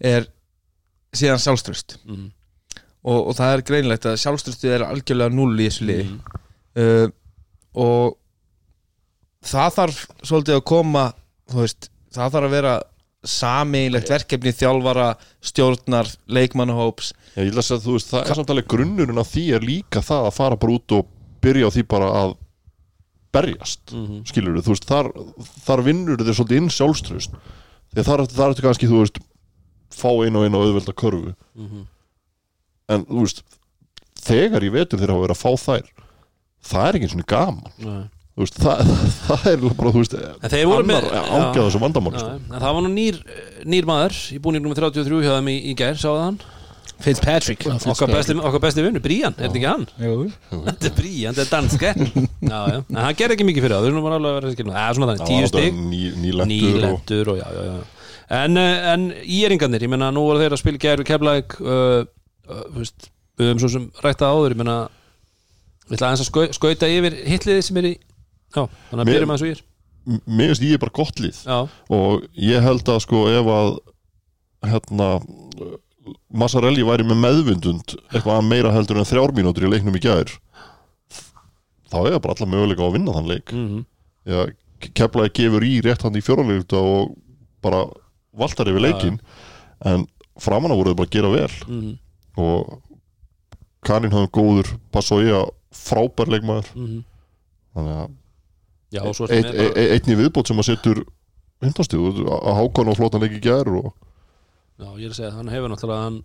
[0.00, 0.26] er
[1.14, 2.26] síðan sjálfströst mm.
[3.06, 6.08] Og, og það er greinlegt að sjálfströstið er algjörlega null í þessu liði.
[6.08, 6.42] Mm.
[6.82, 7.06] uh,
[7.78, 8.16] og
[9.48, 11.04] það þarf svolítið að koma
[11.54, 12.74] veist, það þarf að vera
[13.28, 15.06] sameiginlegt verkefni þjálfara
[15.44, 17.12] stjórnar, leikmannahóps.
[17.34, 19.66] Já, ég ætla að segja, þú veist, það er samt alveg grunnurinn að því er
[19.66, 21.08] líka það að fara bara út og
[21.42, 22.36] byrja á því bara að
[23.34, 25.10] berjast, mm skilur þú veist, þar,
[25.66, 27.34] þar vinnur þér svolítið inn sjálfströst
[27.92, 29.20] því að þar, þar ertu kannski, þú veist
[29.94, 31.34] fá einu og einu auðvelda körfu
[32.88, 33.42] en þú veist
[34.28, 35.90] þegar í vetur þeir hafa verið að fá þær
[36.68, 37.72] það er ekki eins og gaman.
[37.84, 38.04] Nei.
[38.38, 38.92] þú veist, það,
[39.28, 42.36] það er bara, þú veist En þeir voru með- annar ágæða þessu vandamáli Já, sko.
[42.52, 43.18] en það var nú nýr,
[43.74, 46.40] nýr maður í búningnum 33 hjá þeim í, í gær, sáðu hann?
[46.98, 47.62] Fitzpatrick.
[47.86, 49.84] Okkar besti, okkar besti vinnu, Brían, er þetta ekki hann?
[50.50, 53.84] Þetta er Brían, þetta er danske Já, já, en hann gerði ekki mikið fyrir það
[53.84, 54.72] Við erum bara alveg að vera að skilja.
[54.74, 56.00] Það er svona þannig, tíu ný,
[56.50, 57.76] nýlendur og, já, já, já.
[58.28, 62.02] En, eh, en íringarnir, ég menna, nú voru þeir að spila gæru keflæk uh, uh,
[62.02, 62.17] þú
[62.76, 64.76] veist, Við höfum svo sem rætta áður Ég menna,
[65.86, 67.94] við ætla aðeins að skau, skauta yfir hitliði sem er í
[68.56, 69.66] Já, þannig að byrjum aðeins og ég er
[70.08, 71.36] mér finnst ég er bara gott lið.
[71.44, 71.58] Já,
[71.92, 73.74] og ég held að sko ef að
[74.68, 75.08] hérna
[76.32, 80.30] Massarelli væri með meðvindund eitthvað meira heldur en þrjár mínútur í leiknum í gær
[81.88, 83.52] þá er það bara alla möguleika að vinna þann leik.
[83.52, 83.86] Mm
[84.28, 84.42] Já,
[84.92, 87.14] keflaði gefur í rétt hann í fjóraleikta og
[87.64, 87.86] bara
[88.36, 89.14] valtar yfir leikin
[89.88, 90.04] en
[90.36, 91.54] framan á voru þau bara að gera vel.
[91.64, 91.94] -hmm.
[92.38, 92.78] Og
[93.86, 96.72] Karin hafði góður Passoja frábær leikmaður.
[96.74, 97.04] Mm
[97.78, 98.16] þannig að
[98.88, 101.02] Já, og svo sem eitt, er bara- e, einn í viðbót sem að setur
[101.62, 103.92] hundastíð að hákon og flótan í gær og
[104.78, 106.18] Já, ég er að segja, hann hefur náttúrulega hann,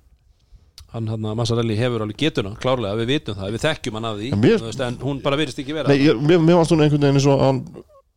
[0.94, 4.30] hann, hann Massarelli hefur alveg getuna klárlega, við vitum það, við þekkjum hann af því
[4.38, 7.02] mér- veist, en hún bara virðist ekki vera Nei, ég, mér, mér varst hún einhvern
[7.02, 7.62] veginn eins og að hann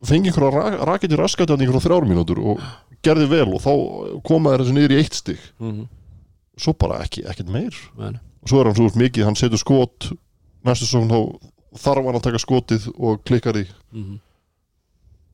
[0.05, 2.61] fengi einhverja ra raketi raskat hann einhverja þrjár mínútur og
[3.03, 3.73] gerði vel og þá
[4.23, 5.39] komaði þessu niður í eitt stig.
[5.59, 5.87] Mm -hmm.
[6.57, 7.75] Svo bara ekki, ekkert meir.
[7.97, 10.09] Men, og svo er hann svo mikið, hann setur skot
[10.67, 11.19] næstu svo þá
[11.83, 14.15] þarf hann að taka skotið og klikkar í mm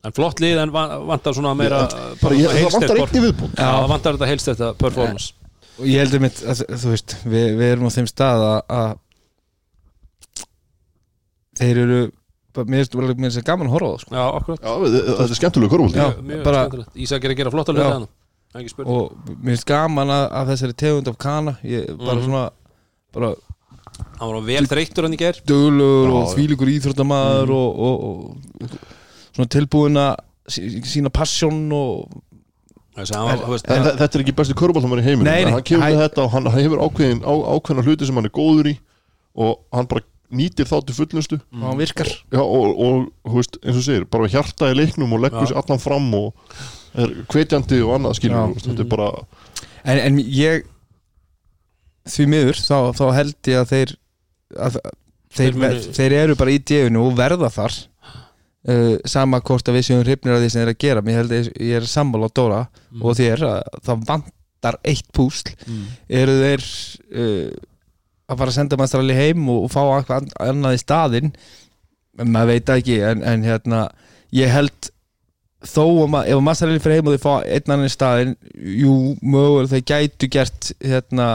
[0.04, 3.16] En flott lið en van- vantar svona meira Ég- bara, ég, það vantar por- einn
[3.16, 3.54] í viðbót.
[3.56, 5.32] Já, það vantar þetta heilst þetta performance
[5.78, 8.90] og ég heldur mitt að, þú veist, við, við erum á þeim stað að, að
[11.62, 12.00] þeir eru
[12.68, 14.14] mér finnst það gaman að horfa á það sko.
[14.14, 14.60] Já, akkurat.
[14.60, 17.00] Já, þetta er bara- skemmtilegt.
[17.06, 18.08] Ísak er að gera flotta hluti
[18.54, 22.24] Hann og mér finnst gaman að, að þessari tegund af kana ég, bara Mhm.
[22.28, 22.44] svona
[23.12, 23.34] bara
[24.18, 26.34] Hann var vel þreyttur hann í ger döglugur Já, og já.
[26.34, 28.70] þvílíkur íþróttamaður og, og, og,
[29.34, 30.14] svona tilbúin að
[30.50, 32.08] sí- sína passjón og
[32.94, 35.24] hann var, þú veist, En þe- þetta er ekki besti körfóldamann í heiminum.
[35.26, 38.24] Nei, nei, en hann kemur þetta og hann hefur ákveðin, á, ákveðina hluti sem hann
[38.30, 38.78] er góður í
[39.36, 40.02] og hann bara
[40.34, 41.40] nýtir þá til fullnustu.
[41.54, 42.06] Og hann virkar.
[42.30, 45.58] Já, og, og þú veist, eins og segir, bara hjarta í leiknum og leggur sér
[45.62, 46.34] allan fram og
[46.94, 49.08] er hvetjandi og annað skilur, þetta er bara
[49.84, 50.62] en, en ég
[52.08, 53.94] því miður þá, þá held ég að þeir
[54.68, 54.78] að,
[55.34, 57.76] þeir, Þeir þeir eru bara í djöfunu og verða þar.
[58.64, 61.02] Uh, sama hvort að við séum hrifnir af því sem þeir að gera.
[61.04, 62.60] Mér held að ég- ég er sammála á Dóra
[63.02, 65.50] og þér að það vantar eitt púsl.
[65.66, 65.82] Mm.
[66.20, 66.64] eru þeir
[67.18, 67.50] uh,
[68.30, 71.34] að fara að senda mannstrali heim og, og fá eitthvað annað í staðinn?
[72.24, 73.82] Maður veit ekki en, en hérna
[74.32, 74.90] ég held
[75.64, 78.94] þó að ma- ef mannstrali fyrir heim og þeir fá einn annan í staðinn jú,
[79.22, 81.28] mögulega þeir gætu gert hérna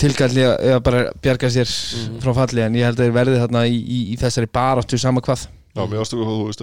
[0.00, 2.20] tilkalli að eða bara bjarga sér Mhm.
[2.22, 5.20] frá falli en ég held að þeir verði þarna í, í, í þessari baráttu sama
[5.20, 6.62] hvað Já, mér varst þú veist,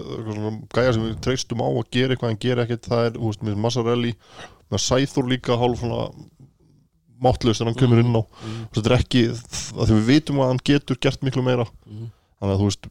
[0.73, 3.41] gæja sem við treystum á að gera eitthvað en gera ekkert, það er, þú veist,
[3.43, 4.11] með Massarelli
[4.69, 6.11] með Sæþór líka hálf svona
[7.21, 8.67] máttlaust en hann kemur inn á Mhm.
[8.73, 12.11] þetta er ekki, að því við vitum að hann getur gert miklu meira Mhm.
[12.41, 12.85] þannig að þú veist,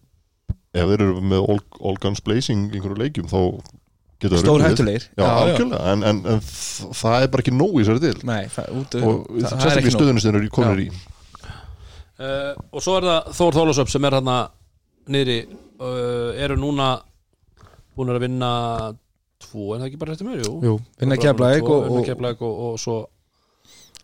[0.76, 3.38] ef þeir eru með all, all guns blazing í einhverju leikjum þá
[4.18, 4.68] getur það stór runnið.
[4.72, 6.40] hættulegir Já, algjörlega, en, en, en
[6.98, 9.62] það er bara ekki nóg í þessari til Nei, það, út, og það, það er
[9.62, 9.94] sérstaklega í
[10.26, 10.88] þeir eru konur í.
[12.18, 14.30] Uh, Og svo er það Þór Þólasöp sem er hann
[15.14, 15.36] niðri.
[15.78, 16.88] Uh, eru núna
[17.94, 18.48] búin að vinna
[19.38, 20.56] tvo, en það ekki bara mér, jú.
[20.66, 22.10] Jú, vinna tvo, og, og,
[22.42, 22.96] og, og svo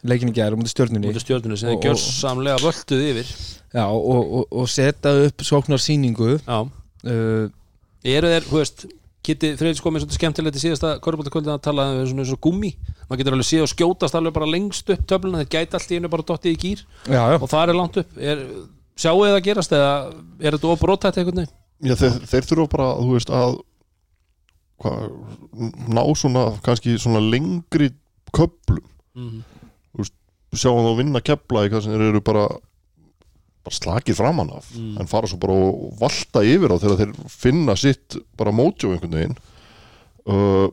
[0.05, 3.31] leikin í gærum út í stjórnunni út í stjórnunu sem þeir gjörsamlega völduð yfir.
[3.75, 7.49] Já, og, og, og setja upp sóknar síningu Já, uh,
[8.05, 8.87] eru þeir, þú veist
[9.25, 12.75] Kitty Freyris komið svolítið skemmtilegt í síðasta Körbóltakvöldin að tala um svona, svona gummi?
[13.09, 15.99] Maður getur alveg séð og skjótast alveg bara lengst upp töfluna þeir gæti allt í
[15.99, 18.19] einu bara dottið í gýr Já, já, og það er langt upp.
[18.21, 18.43] Er,
[19.01, 19.95] sjáu þið að gerast eða
[20.45, 21.57] er þetta ofbrótætt einhvern veginn?
[21.89, 23.57] Já, þeir, þeir þurfa bara, þú veist, að
[24.85, 24.93] hva,
[25.97, 27.95] ná svona kannski svona lengri
[28.35, 28.85] köplum
[29.17, 29.43] mm
[30.61, 32.47] sjáum þá vinna kepla í hvað sem eru bara
[33.65, 34.99] bara slakið framan af Mm.
[35.01, 39.15] en fara svo bara og valta yfir á þegar þeir finna sitt bara mótjó einhvern
[39.17, 39.37] veginn.
[40.29, 40.69] Uh,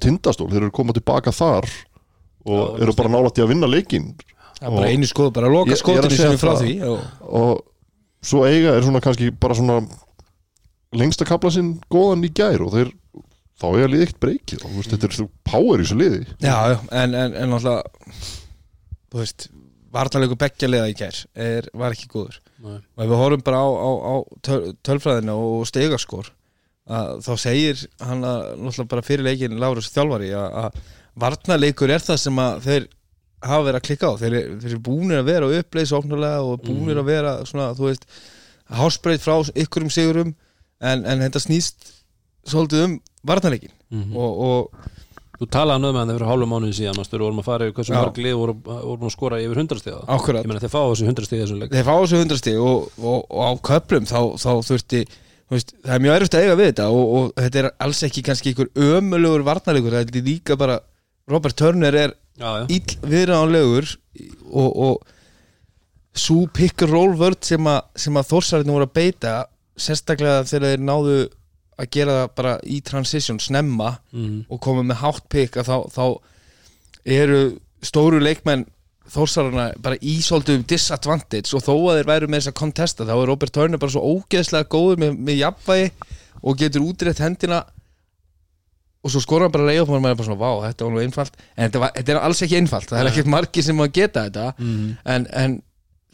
[0.00, 1.64] tindastól, þeir eru komað tilbaka þar
[2.46, 4.10] og Já, eru bara nálægt í að vinna leikinn.
[4.60, 7.00] Það er bara einu skoð, bara loka er segja sem við frá því og,
[7.40, 7.64] og
[8.24, 9.80] svo eiga er svona kannski bara svona
[10.96, 12.92] lengsta kapla sinn góðan í gær og þeir
[13.60, 14.64] þá er liðið eitt breykið.
[14.64, 16.24] Og þetta er svo power í þessu liði.
[16.44, 16.56] Já,
[16.92, 17.82] en, en, en náttúrulega
[19.16, 19.46] þú veist,
[19.96, 22.76] vartalega beggjarlega í gær er, var ekki góður Nei.
[22.76, 26.28] og ef við horfum bara á, á, á töl, tölfræðina og stegaskor
[26.86, 30.76] þá segir hann að náttúrulega bara fyrir leikin Lárus þjálfari að,
[31.18, 32.86] varnarleikur er það sem að þeir
[33.46, 37.00] hafa verið að klikka á þeir, þeir eru búnir að vera uppleis ofnulega og búnir
[37.00, 38.06] að vera svona, þú veist
[38.76, 40.34] hásbreyt frá ykkurum sigurum
[40.82, 41.90] en, en þetta snýst
[42.46, 44.16] svolítið um varnarleikin Mhm.
[44.18, 44.86] og, og
[45.36, 48.18] Þú talaði um það fyrir hálfum mánuði síðan Mastu, vorum að fara yfir hversu mörg
[48.24, 49.98] lið voru, voru að skora yfir 100 stiga.
[50.14, 50.46] Akkurat.
[50.46, 51.74] Ég meina þeir fá þessu 100 stiga þessum leik.
[51.74, 55.02] Þeir fá þessu hundrastig og, og, og á köplum þá, þá þurfti
[55.52, 58.24] veist, það er mjög erfitt að eiga við þetta og, og þetta er alls ekki
[58.26, 60.78] kannski einhver ömulugur varnarleikur, það er líka bara
[61.30, 62.16] Robert Turner er
[62.72, 63.92] ill viðránlegur
[64.50, 69.34] og, og svo pick and roll vörd sem, a, sem að þórsarinn voru að beita
[69.76, 71.18] sérstaklega þegar þeir náðu
[71.78, 74.46] að gera það bara í transition snemma Mhm.
[74.50, 76.04] og koma með hátt pick að þá, þá
[77.04, 78.64] eru stóru leikmenn
[79.06, 83.12] þórsarana bara í svolítið disadvantage og þó að þeir væru með þess að kontesta þá
[83.22, 85.90] er Robert Turner bara svo ógeðslega góður með, með jafnvægi
[86.42, 87.60] og getur útrétt hendina
[89.06, 91.02] og svo skora hann bara leið og maður er bara svona, vá, þetta var nú
[91.04, 93.92] einfalt en þetta, var, þetta er alls ekki einfalt, það er ekkert margir sem að
[94.00, 94.96] geta þetta Mhm.
[95.14, 95.54] en, en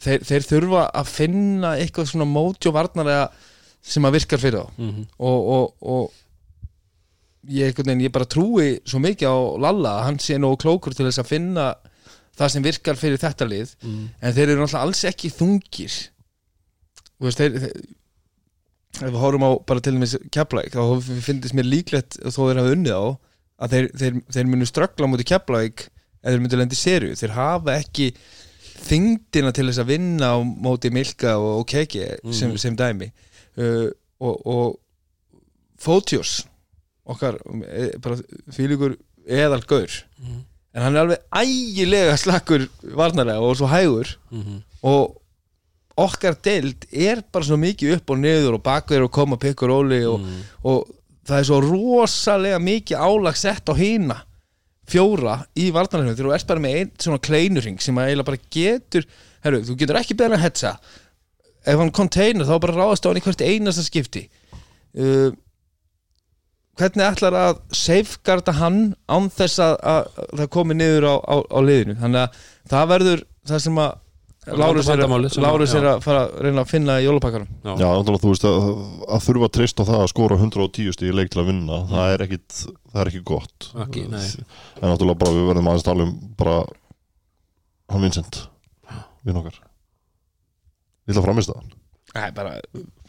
[0.03, 3.31] þeir, þeir þurfa að finna eitthvað svona móti og varnarlega
[3.83, 4.69] sem að virkar fyrir þá.
[4.79, 5.07] Mhm.
[5.19, 10.37] og, og, og ég, veginn, ég bara trúi svo mikið á Lalla að hann sé
[10.39, 11.73] nógu klókur til þess að finna
[12.39, 13.75] það sem virkar fyrir þetta lið.
[13.83, 14.07] Mhm.
[14.21, 15.99] en þeir eru náttúrulega alls ekki þungir.
[17.19, 17.83] Þú veist, þeir, þeir
[19.01, 20.83] ef við horfum á bara til dæmis Keflæk þá
[21.25, 23.03] finnst mér líklegt þó þeir hafa unnið á
[23.63, 25.85] að þeir, þeir, þeir munu ströggla á móti Keflæk
[26.21, 28.11] eða þeir myndu lendi serju þeir hafa ekki
[28.83, 33.09] þingdina til þess að vinna á móti Milka og, og Keki sem, sem dæmi
[33.57, 33.89] uh,
[34.23, 34.79] og, og
[35.83, 36.45] Fótios
[37.03, 37.35] okkar
[37.67, 38.15] e, bara
[38.55, 38.93] fylgur
[39.27, 39.91] eðal gaur
[40.73, 42.63] en hann er alveg ægilega slakkur
[42.95, 44.15] varnarlega og svo hægur.
[44.31, 44.61] Mhm.
[44.83, 45.19] og
[45.97, 50.01] okkar deild er bara svo mikið upp og niður og bakverð og koma pikkur róli
[50.09, 50.23] og,
[50.63, 50.87] og
[51.27, 54.17] það er svo rosalega mikið álag sett á hína
[54.89, 58.41] fjóra í varnarlegnum þegar þú ert bara með einn svona kleinurring sem að eiginlega bara
[58.57, 59.05] getur
[59.43, 60.73] herru, þú getur ekki beðan að hetsa
[61.65, 64.27] ef hann container þá bara ráðast á hann í hvert einasta skipti.
[64.93, 65.31] Uh,
[66.79, 68.79] hvernig ætlar að safeguarda hann
[69.11, 71.97] án þess að, að, að það komi niður á, á, á liðinu?
[72.01, 73.99] Þannig að það verður það sem að
[74.43, 74.99] Lárus er,
[75.39, 77.69] Lárus er að fara að reyna að finna í jólapakkarum Já.
[77.79, 78.65] Já, náttúrulega þú veist að,
[79.15, 82.15] að þurfa að treysta á það að skora 110 stíð leik til að vinna það
[82.15, 82.57] er ekkit,
[82.91, 83.69] það er ekki gott.
[83.71, 84.25] Nei.
[84.81, 86.57] en náttúrulega bara við verðum aðeins tala um bara
[87.93, 88.41] hann Vincent
[89.23, 89.61] vinn okkar
[91.09, 91.73] Lilla framist það
[92.13, 92.49] Það er bara,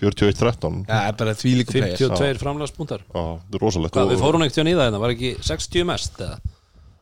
[0.00, 1.98] 41-13 það er bara þvílíku player.
[2.00, 3.02] 52 framlagspunktar.
[3.04, 3.96] Já, þetta er rosalegt.
[3.98, 6.38] Hvað, við fórum ekkert hjá nýða þetta, var ekki 60 mest eða?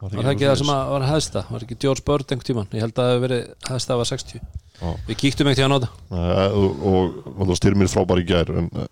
[0.03, 1.43] Var það ekki það sem að var hæðsta?
[1.53, 2.73] Var ekki George Bird einhvern tíman?
[2.75, 4.41] Ég held að það hefði verið hæðsta var 60
[4.83, 4.89] Já.
[5.07, 5.91] Við kíktum ekkert hjá að nota.
[6.11, 8.89] Nei, og, og, og styrmir frábær í gær en eh,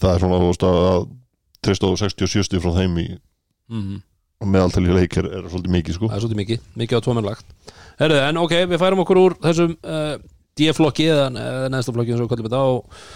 [0.00, 1.04] það er svona þú veist að, að
[1.66, 4.00] treysta á 60 og 70 frá þeim í mm
[4.42, 6.08] meðaltali leik er, er svolítið mikið sko.
[6.10, 7.52] Það er svolítið mikið, mikið á tóminn lagt.
[8.00, 10.16] Herðu, en ok, við færum okkur úr þessum uh,
[10.58, 13.06] D-flokki eða, eða neðsta flokki eins og kallum þetta og,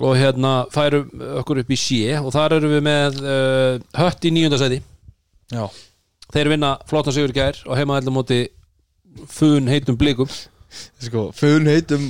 [0.00, 4.34] og hérna færum okkur upp í sé og þar erum við með uh, hött í
[4.34, 4.80] nýjundasæti
[5.52, 5.66] Já,
[6.32, 8.38] Þeir vinna flottan sigur í gær og heima ætla móti
[9.28, 10.30] fun heitum blikum.
[11.04, 12.06] Sko, fun heitum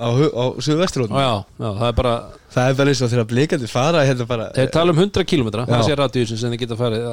[0.00, 0.44] á, á
[1.20, 2.16] já, já, það er bara
[2.48, 5.50] Það er bara eins og þegar blikandi fara hérna bara þeir tala um 100 km,
[5.68, 7.04] það sé radíusin sem þeir geta farið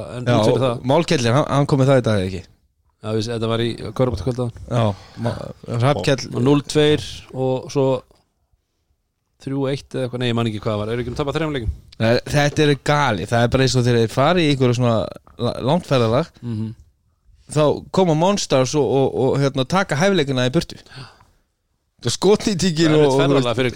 [0.88, 2.44] Málkellir, hann, hann kom með það í dag ekki
[3.14, 3.70] þetta var í
[6.34, 6.86] og 0-2
[7.46, 7.88] og svo
[9.46, 10.92] 3-1 eða eitthvað, nei, ég man ekki hvað var.
[10.94, 13.76] Eru ekki um að tapa þrejum leikum Nei, Þetta er gali, það er bara eins
[13.78, 14.96] og þegar þeir fari í einhverju svona
[15.38, 16.74] la- langferðalag mm
[17.46, 17.62] þá
[17.94, 20.80] koma Monstars og, og, og hérna, taka hæfleikina í burtu.
[20.82, 22.10] Er
[22.98, 23.20] og,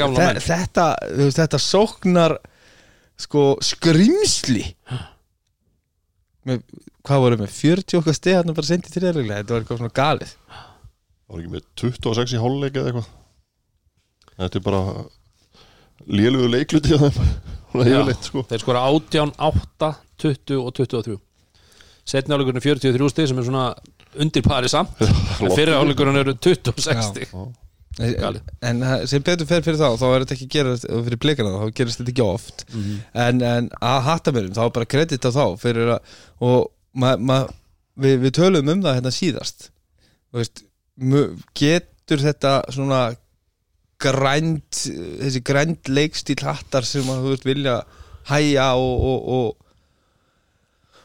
[0.09, 0.41] og menn.
[0.41, 0.85] þetta,
[1.19, 2.35] veist, þetta sóknar
[3.19, 4.63] sko skrimsli
[6.49, 6.63] með,
[7.09, 10.33] hvað voru með 40 okkar stið hann bara sendið þrjárlega, þetta var eitthvað svona galið.
[11.29, 13.15] Var ekki með 26 í hálfleik eða eitthvað?
[14.39, 14.83] Þetta er bara
[16.09, 17.31] lélugu leikluti á þeim.
[18.25, 18.41] Sko.
[18.49, 19.89] þeir skora 18, 8,
[20.23, 21.19] 20 og 23
[22.09, 23.65] setni áleikurinn er 43 stig sem er svona
[24.19, 25.01] undir pari samt.
[25.43, 27.33] En fyrir áleikurinn eru 26 stig.
[27.99, 28.45] Galið.
[28.63, 31.73] en sem betur fer fyrir þá þá er þetta ekki að gera fyrir blikana þá
[31.75, 32.63] gerist þetta ekki oft.
[33.11, 36.13] En, en að hattamörum þá er bara kredit á þá fyrir að
[36.47, 36.69] og
[36.99, 37.39] ma, ma,
[37.99, 39.69] við, við tölum um það hérna síðast.
[40.29, 40.63] Þú veist,
[41.57, 43.01] getur þetta svona
[43.99, 47.79] grænd þessi grænd leikstíl hattar sem að þú veist vilja
[48.29, 49.69] hæja og, og, og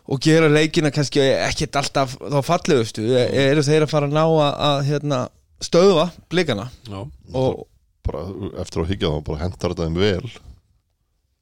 [0.04, 3.04] og gera leikina kannski ekkert alltaf þá fallegustu?
[3.14, 5.20] Eru þeir að fara að ná að, að hérna,
[5.64, 6.66] stöðva blikana?
[6.88, 6.98] Já,
[7.33, 7.62] og
[8.04, 8.26] bara
[8.61, 10.35] eftir að higgja þá bara hendar þetta þeim vel.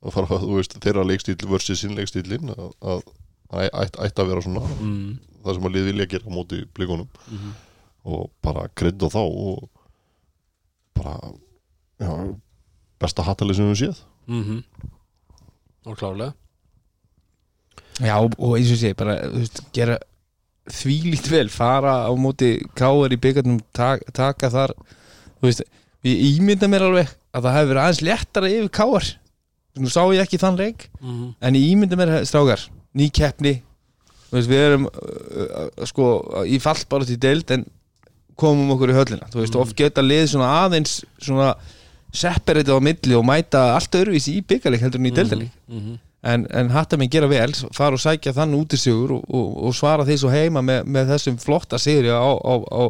[0.02, 3.02] Og fara að þú veist þeirra leikstíl versus sinn leikstílin að, að
[3.52, 5.10] ætti ætt að vera svona mm.
[5.44, 7.08] það sem að lið vilja gera á móti blikunum.
[8.02, 9.68] Og bara krydda þá og
[10.96, 11.18] bara
[12.02, 12.12] já,
[13.02, 14.02] besta hattalið sem við höfum séð.
[14.30, 14.62] Mm
[15.82, 16.32] og klálega
[18.00, 19.98] Já, og eins og sé, bara veist, gera
[20.72, 24.72] þvílít vel, fara á móti káar í byggarnum, taka, taka þar
[25.44, 25.64] veist,
[26.06, 29.10] ég ímynda mér alveg að það hefur verið aðeins léttara yfir káar
[29.82, 32.64] nú sá ég ekki þann leik mm en ég ímynda mér strákar,
[32.98, 33.58] ný keppni.
[34.32, 36.08] Veist, við erum uh, uh, sko,
[36.48, 37.66] í fallbára til deild en
[38.38, 39.28] komum okkur í höllina.
[39.32, 41.52] Þú veist, oft geta lið svona aðeins svona
[42.12, 45.96] separatið á milli og mæta allt öðruvísi í byggarleik heldur en í deildaleik -hmm.
[46.28, 49.56] en, en hatta mig gera vel fara og sækja þann út í sigur og, og,
[49.64, 52.82] og svara því svo heima með, með þessum flotta sigri á, á, á,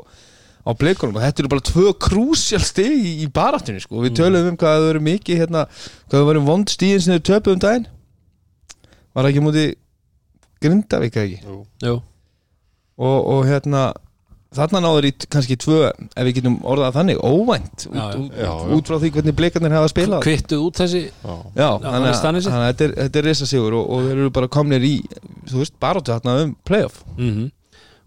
[0.66, 1.16] á blikunum.
[1.16, 4.02] Og þetta eru bara tvö krúsjál stig í, í baratinu sko.
[4.02, 5.66] við töluðum um hvað það verið mikið hérna,
[6.10, 7.86] hvað það verið vond stíðin sem þau töpuðum um daginn.
[9.14, 9.66] Var ekki múti
[10.64, 11.42] Grindavík eða ekki?
[11.46, 11.58] Jú.
[11.86, 11.94] Jú,
[13.02, 13.84] og, og hérna
[14.52, 18.50] þarna náður í kannski tvö ef við getum orðað þannig, óvænt út, Já, út, Já,
[18.50, 18.74] já.
[18.76, 20.26] út frá því hvernig blikarnir hafa spilað.
[20.26, 21.32] Kvittuð út þessi Já.
[21.56, 24.84] Já, þannig að þetta er, þetta er risa sigur og, og þeir eru bara komnir
[24.84, 24.94] í
[25.48, 27.02] þú veist, baróttu þarna um playoff.
[27.16, 27.50] Mm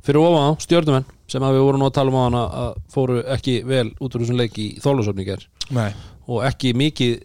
[0.05, 2.75] Fyrir ofan á stjórnumenn sem að við vorum nú að tala um á hana að
[2.93, 5.87] fóru ekki vel út úr þessum leik í þólusöfningar Nei.
[6.29, 7.15] og ekki mikið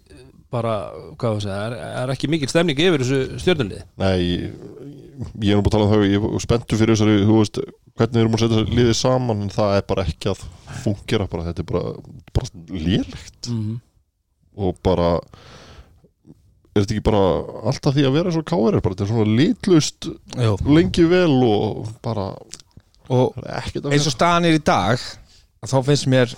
[0.50, 0.78] bara,
[1.20, 4.54] hvað var að segja, er, er ekki mikið stemning yfir þessu stjórnulið Nei, ég,
[5.20, 7.60] ég er nú búin að tala um það ég er spenntu fyrir þessari, þú veist
[7.98, 10.44] hvernig við erum að setja þessi liðið saman en það er bara ekki að
[10.84, 11.94] fungera bara, þetta er bara,
[12.36, 13.80] bara lélegt mm -hmm.
[14.64, 15.10] og bara
[16.70, 17.22] er þetta ekki bara
[17.72, 20.56] alltaf því að vera svo káir bara þetta er svona litlust Jú.
[20.70, 22.30] lengi vel og bara
[23.10, 24.98] og að eins og staðan er í dag
[25.60, 26.34] að þá finnst mér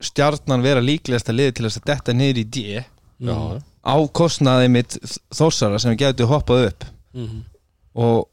[0.00, 2.84] stjarnan vera líklegasta liði til þess að detta niður í D
[3.20, 3.36] Já,
[3.84, 4.96] á kostnaði mitt
[5.32, 7.44] þósara sem við getum hoppað upp Mhm.
[7.94, 8.26] Og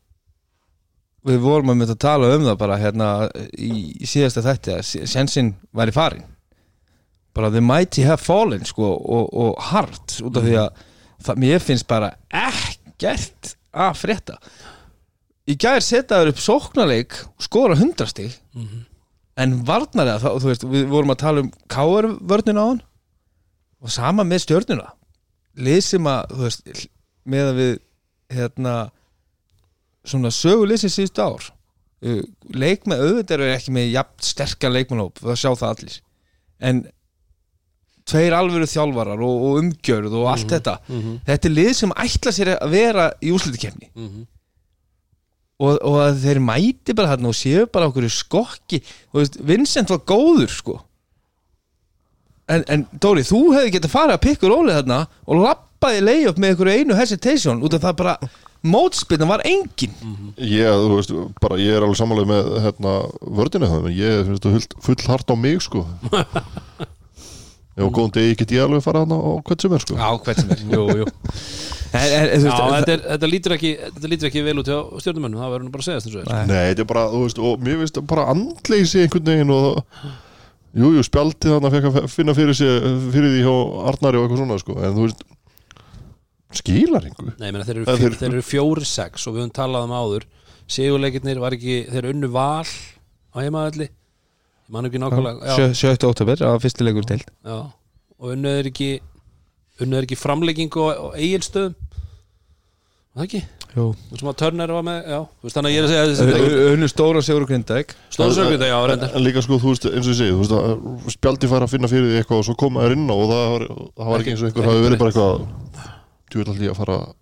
[1.28, 3.08] við vorum að mynda að tala um það bara hérna
[3.58, 6.26] í, síðasta þætti að sjensin væri farin.
[7.36, 10.84] Bara the mighty have fallen sko og, og hard út af því að
[11.28, 14.38] það, mér finnst bara ekkert að frétta.
[15.48, 18.86] Í gær setjaður upp sóknarleik skora hundrastig Mhm.
[19.38, 22.82] en varnarlega þá, þú veist, við vorum að tala um káarvörnina á hann
[23.82, 24.88] og sama með stjörnuna.
[25.58, 26.88] Lið sem að, þú veist
[27.28, 27.74] með að við
[28.34, 28.74] hérna
[30.08, 31.48] svona sögulisins síðustu ár.
[32.06, 32.22] Uh,
[32.54, 35.96] leikmenn auðvitað eru ekki með jafn sterkar leikmennhóp, það sjá það allir.
[36.70, 36.82] En
[38.08, 40.78] tveir alvöru þjálfarar og, og umgjörð og allt þetta,
[41.28, 44.22] þetta er lið sem ætla sér að vera í úrslutikefni Mhm.
[45.60, 48.80] og, og að þeir mæti bara þarna og séu bara okkur skokki.
[49.12, 50.78] Og veist, Vincent var góður sko.
[52.48, 56.38] En, en Dóri, þú hefði getað farið að pikka rólið þarna og lappaði leið upp
[56.40, 58.14] með einhverju einu hesitation út af það bara
[58.66, 59.94] mótspilna var engin.
[60.42, 62.94] Ég, þú veist, bara ég er alveg samanlega með hérna,
[63.40, 65.86] vördinu það, ég finnst þetta full hart á mig, sko.
[67.78, 69.98] Og góðan degi get ég alveg fara hana á hvern sem er, sko.
[70.02, 71.06] Á hvert sem er, jú, jú.
[71.94, 74.80] En, en, en, Já, þetta, er, þetta, lítur ekki, þetta lítur ekki vel út hjá
[75.04, 76.42] stjórnumennum, það verður nú bara að segja þess að Nei.
[76.50, 79.68] Nei, þetta er bara, þú veist, og mér finnst það bara andleysi einhvern veginn og
[80.82, 83.54] jú, jú, spjaldi þannig að finna fyrir, sig, fyrir því hjá
[83.94, 85.24] Arnari og eitthvað svona, sko, en þú veist
[86.56, 89.84] skilar einhver Nei, meina, þeir, eru, þeir, þeir- eru fjóri sex og við höfum talað
[89.90, 90.24] um áður.
[90.68, 96.08] Sigurleikirnir var ekki, þeir unnu val á heimaðalli ég man ekki nákvæmlega já, sjö- 7.
[96.12, 97.28] oktober á fyrstilegur deild.
[97.46, 97.60] Já,
[98.20, 99.00] og unnu er ekki
[99.82, 101.76] unnu er ekki framleggingu á, á eigilstöðum
[103.18, 103.42] það ekki,
[103.78, 103.86] Jú.
[104.12, 106.08] þú sem að Turner var með já, þú veist þannig að ég er að segja
[106.10, 107.94] þessi Unnu stóra Sigur Grindavík.
[108.14, 109.12] Stóðsökvita, já, en, reyndar.
[109.18, 111.74] en líka sko, þú veist, eins og ég segi þú veist, að spjaldi fara að
[111.76, 113.66] finna fyrir því eitthvað og svo koma þér inn á og það var,
[113.98, 115.96] það var ekki eins og einhver hafi verið bara eitthvað
[116.36, 117.14] alltaf að fara að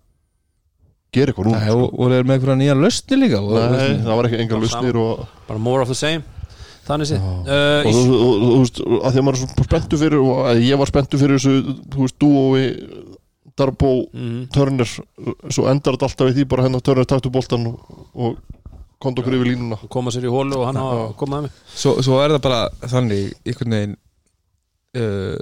[1.16, 1.90] gera eitthvað núna Það sko.
[1.96, 4.56] voru þeir með einhverja nýja löstni líka og, Nei, það var ekki enga
[5.02, 6.24] og, bara more of the same.
[6.86, 9.66] Þannig sé og, uh, þú, og, og, þú veist, að því að maður er svo
[9.66, 12.66] spenntu fyrir og að ég var spenntu fyrir þessu þú veist, dúói
[13.56, 17.78] Darbo, mm, Turner svo endar þetta alltaf við því bara hennar Turner taktu boltan og,
[18.12, 18.36] og
[19.02, 19.78] komd okkur yfir línuna.
[19.92, 21.56] Koma sér í hólu og hann á að koma að mig.
[21.72, 23.96] Svo, svo er það bara þannig einhvern veginn
[25.00, 25.40] uh,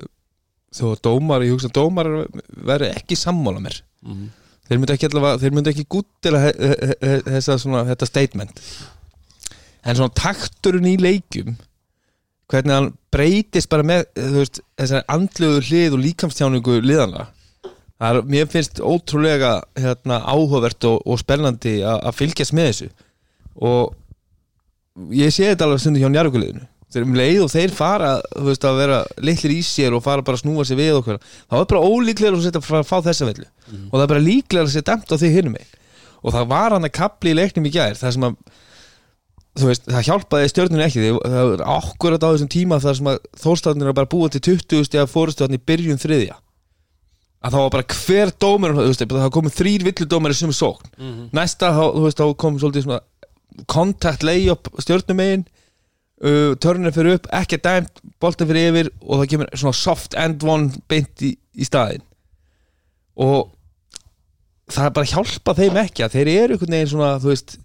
[0.75, 2.11] þó að dómar, ég hugsa að dómar
[2.71, 3.79] verði ekki sammála mér.
[4.05, 4.25] Mm.
[4.69, 8.61] þeir myndi ekki allavega, þeir myndi ekki gúttila he, he, he, þessa svona, þetta statement.
[9.85, 11.57] En svona takturinn í leikjum
[12.51, 14.05] hvernig hann breytist bara með
[14.37, 17.29] veist, þessari andlugu hlið og líkamstjáningu liðanlega
[18.05, 22.89] er, mér finnst ótrúlega hérna, áhugavert og, og spennandi að fylgjast með þessu.
[23.65, 23.95] Og
[25.15, 28.67] ég sé þetta alveg stundum hjá njárvíkuliðinu þeir um leið og þeir fara þú veist,
[28.69, 31.71] að vera litlir í sér og fara bara að snúa sér við okkur þá er
[31.73, 33.49] bara ólíklega að setja að fá þessa vellu.
[33.91, 35.81] Og það er bara líklega að setja dæmt á því hinum megin.
[36.25, 38.39] Og það var hann að kapli í leiknum í gær það sem að
[39.63, 43.91] veist, það hjálpaði stjörnunni ekki það er akkurat á þessum tíma þar sem að þórstafnir
[43.91, 46.39] er bara búið til 20 steg að fórustu hann í byrjun þriðja.
[47.45, 48.33] Að þá var bara hver
[48.81, 52.97] veist, það komið þrýr villu dómur sem er sókn næsta, þá, veist, þá kom svolítið
[53.71, 55.45] kontakt lay-up stjörnumegin
[56.25, 60.45] uh, törnir fyrir upp, ekki dæmt bolta fyrir yfir og það kemur svona soft end
[60.47, 62.05] one beint í, í staðin
[63.15, 63.53] og
[64.73, 67.59] það er bara að hjálpa þeim ekki að þeir eru einhvern veginn svona, þú veist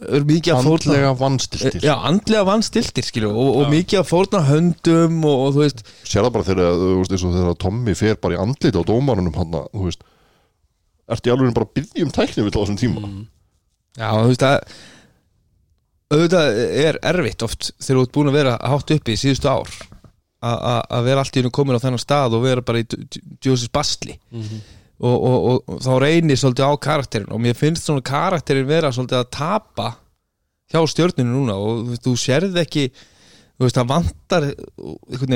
[0.00, 5.18] mikið að fórna andlega vannstiltir Já, andlega vannstiltir skilju og, og mikið að fórna höndum
[5.28, 8.16] og, og þú veist, sér það bara þegar, þú veist, eins og þegar Tommy fer
[8.22, 10.06] bara í andlit á dómarunum hann þú veist
[11.10, 13.12] ertu í alveg bara að byggja um tækni við þessum tíma?
[13.98, 14.58] Já, þú veist að
[16.10, 19.70] auðvitað er erfitt oft þegar þú ert búin að vera hátt uppi í síðustu ár
[20.40, 24.16] að vera allt í hennu komin á þennan stað og vera bara í djósis bastli
[24.32, 28.92] og, og, og, og þá reynir svolítið á karakterin og mér finnst svona karakterin vera
[28.92, 29.90] svolítið að tapa
[30.70, 34.46] hjá stjörninu núna og þú sérð ekki þú veist, það vantar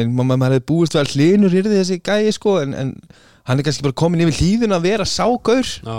[0.08, 2.92] maður maður hefði búist vel hlinur yrði þessi gæi sko en, en
[3.44, 5.68] hann er kannski bara komin yfir hlíðin að vera ságaur.
[5.84, 5.96] Já.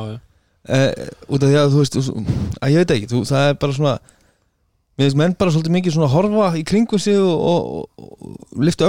[0.66, 0.92] uh,
[1.30, 3.96] út af því að þú veist að ég veit ekki, þú, það er bara svona
[4.96, 8.08] við veist menn bara svolítið mikið svona horfa í kringum sig og, og,
[8.56, 8.88] og lifta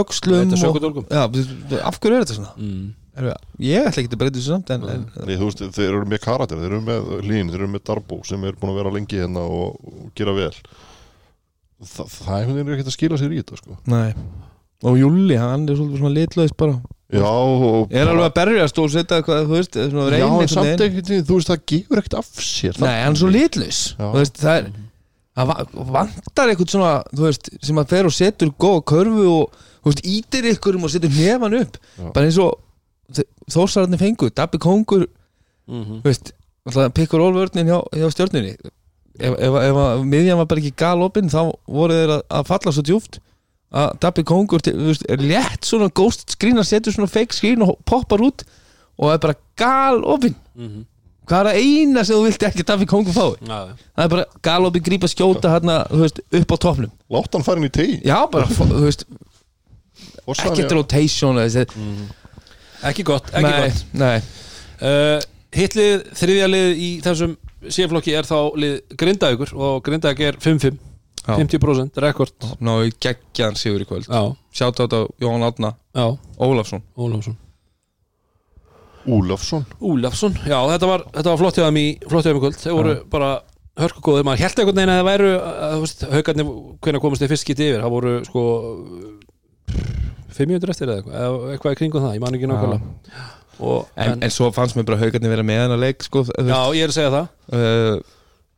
[1.72, 2.54] þú- af hverju er þetta svona?
[2.61, 2.86] Mm.
[3.16, 3.30] Er,
[3.64, 6.20] ég ætla ekki að breyta þessu samt en, en, Nei, þú veist, þeir eru með
[6.26, 9.22] karakter, þeir eru með Lín, þeir eru með Darbo sem er búin að vera lengi
[9.22, 10.50] hérna og, og gera vel.
[11.86, 13.78] Þa, það er ekki að skila sér í þetta sko.
[13.88, 14.11] nei.
[14.84, 16.74] Og Júli, hann er svolítið svona litlaðis bara.
[17.16, 20.34] Já, og er alveg að berjast og setja eitthvað, þú veist, svona Já, reynir en
[20.34, 20.84] einhvern samt veginn.
[20.90, 22.80] ekkert, þú veist, það gefur ekkert af sér.
[22.82, 23.30] Nei, hann er svo
[24.18, 24.42] veist,
[25.37, 29.53] það það va- vantar eitthvað svona, veist sem að fer og setur góða körfu og
[29.84, 32.12] veist, ítir ykkur um og setur nefan upp Já.
[32.12, 32.59] bara eins og
[33.53, 35.07] þósararnir fengu, Dabbi Kongur
[35.68, 36.01] Mhm.
[36.03, 36.32] þú veist,
[36.95, 38.57] pikkur ólvörnin hjá, hjá stjórninni
[39.18, 42.82] ef, ef, ef miðjan var bara ekki galopin þá voru þeir að, að falla svo
[42.82, 43.18] djúft
[43.72, 47.62] að Dabbi Kongur til- veist, er létt svona ghost screen að setja svona fake screen
[47.62, 48.45] og poppar út
[48.99, 50.84] og er bara galopin Mhm.
[51.26, 53.46] Hvað er það eina sem þú vilt ekki að Dabbi Kongur fái?
[53.46, 56.92] Það er bara galopin grípa skjóta hérna, þú veist, upp á toppnum.
[57.16, 59.06] Látt hann fara inn í tegi já, bara, þú veist,
[60.36, 62.08] ekkert rotation eða þessi-
[62.90, 63.84] ekki gott, ekki nei, gott.
[63.92, 64.16] nei,
[64.82, 65.20] uh,
[65.56, 67.36] Hittlið, þriðja lið í þessum
[67.72, 70.76] síðflokki er þá lið Grindavíkur og Grindavík er 5-5
[71.26, 71.34] Já.
[71.40, 72.44] 50% rekord.
[72.62, 74.06] Ná í geggjan sigur í kvöld.
[74.06, 74.86] Já, sjátt á
[75.18, 76.04] Jón Átna já,
[76.38, 76.84] Ólafsson.
[76.94, 77.34] Ólafsson
[79.07, 79.66] Úlafsson.
[79.80, 82.59] Úlafsson, já, þetta var, þetta var flott hjá þeim í flott hjá þeim í kvöld,
[82.62, 83.30] þeir voru bara
[83.76, 85.30] hörkugóðir, maður held einhvern veginn að það væru
[86.16, 86.52] haugarnir,
[86.84, 88.44] hvernig komast þeir fyrst getið yfir, það voru sko
[90.36, 93.24] 500 eftir eða eitthvað eitthvað í kringum það, ég man ekki nákvæmlega.
[93.57, 96.59] Og, en, en svo fannst mér bara haugarnir vera með hann að leik sko, já,
[96.76, 97.30] ég er að segja það.
[97.52, 98.16] Uh,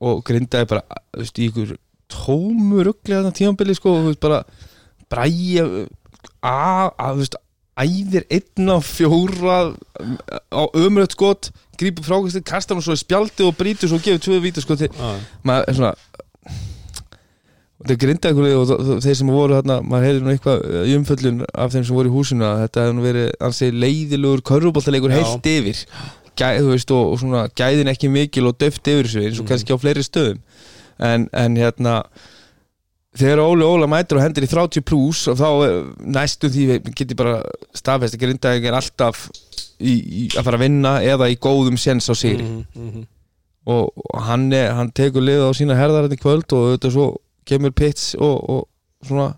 [0.08, 1.76] og grindaði bara þú veist, í ykkur
[2.08, 4.42] tómu ruggli þarna tímambili sko, þú veist, bara
[5.10, 5.86] bræja að,
[6.48, 7.38] að, þú veist,
[7.78, 9.58] æðir einn á fjóra
[10.50, 14.24] á ömröð skot grípur frákastir, kastar hann svo í spjaldi og brýtur svo og gefur
[14.24, 15.10] tvö víta sko til já,
[15.46, 15.94] maður er svona
[17.78, 21.44] og það grinda einhverju og þeir sem voru þarna, maður heyrði nú eitthvað í umföllun
[21.46, 25.18] af þeim sem voru í húsinu að þetta hefði nú verið ansi leiðilegur körfuboltalegur Já.
[25.20, 25.82] heilt yfir.
[26.38, 29.46] Gæ, þú veist, og, og svona gæðin ekki mikil og döft yfir þessu eins og
[29.50, 30.42] kannski á fleiri stöðum.
[30.98, 31.94] En, en hérna
[33.16, 35.76] þegar Óli Óla mætur og hendur í 30 pluss og þá eh,
[36.16, 37.38] næstum því geti bara
[37.76, 39.28] staðfest að grindaðing er alltaf
[39.78, 43.06] í, í, að fara að vinna eða í góðum séns á sigri mhm, mhm.
[43.68, 46.94] og, og hann, er, hann tekur liðið á sína herðar þetta í kvöld og auðvitað
[46.98, 47.08] svo
[47.48, 49.32] kemur Pitts og, og svona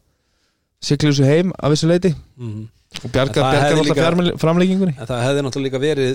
[0.82, 2.68] siglur þessu heim af þessu leiti Mhm.
[3.04, 4.36] og bjargar, bjargar alltaf líka...
[4.40, 6.14] framleggingunni En það hefði náttúrulega líka verið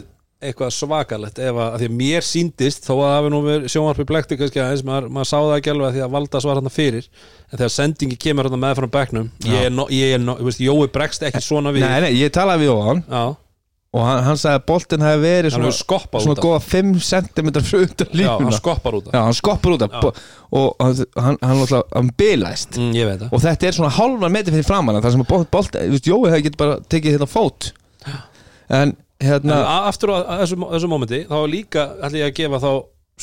[0.49, 1.39] eitthvað svakalegt.
[1.41, 4.37] Ef að, að því að mér síndist þó að það hafi nú verið sjónvarpi blekti
[4.39, 7.07] kannski aðeins, maður, maður sá það ekki alveg að því að Valdas var hann fyrir.
[7.49, 10.61] En þegar sendingi kemur hann með frá bekknum ég er, no, ég er no, veist,
[10.63, 11.85] Jói bregst ekki svona við.
[11.85, 13.23] Nei, nei, ég talaði við á hann Já,
[13.95, 16.41] og hann, hann sagði að boltin hefði verið svona, hefur svona af.
[16.43, 19.13] góða 5 cm frá utan Já, hann línuna skoppar út af.
[19.15, 20.25] Já, hann skoppar út af.
[20.55, 22.75] Og hann, hann, hann, bilaðist.
[22.81, 26.59] Mm, og þetta er svona hálfan metri fyrir framann þar sem að Jói hefði getið
[26.59, 27.71] bara tekið þetta fót.
[28.73, 28.95] En En
[29.29, 32.71] hérna a- aftur á að þessu, þessu momenti þá líka ætla ég að gefa þá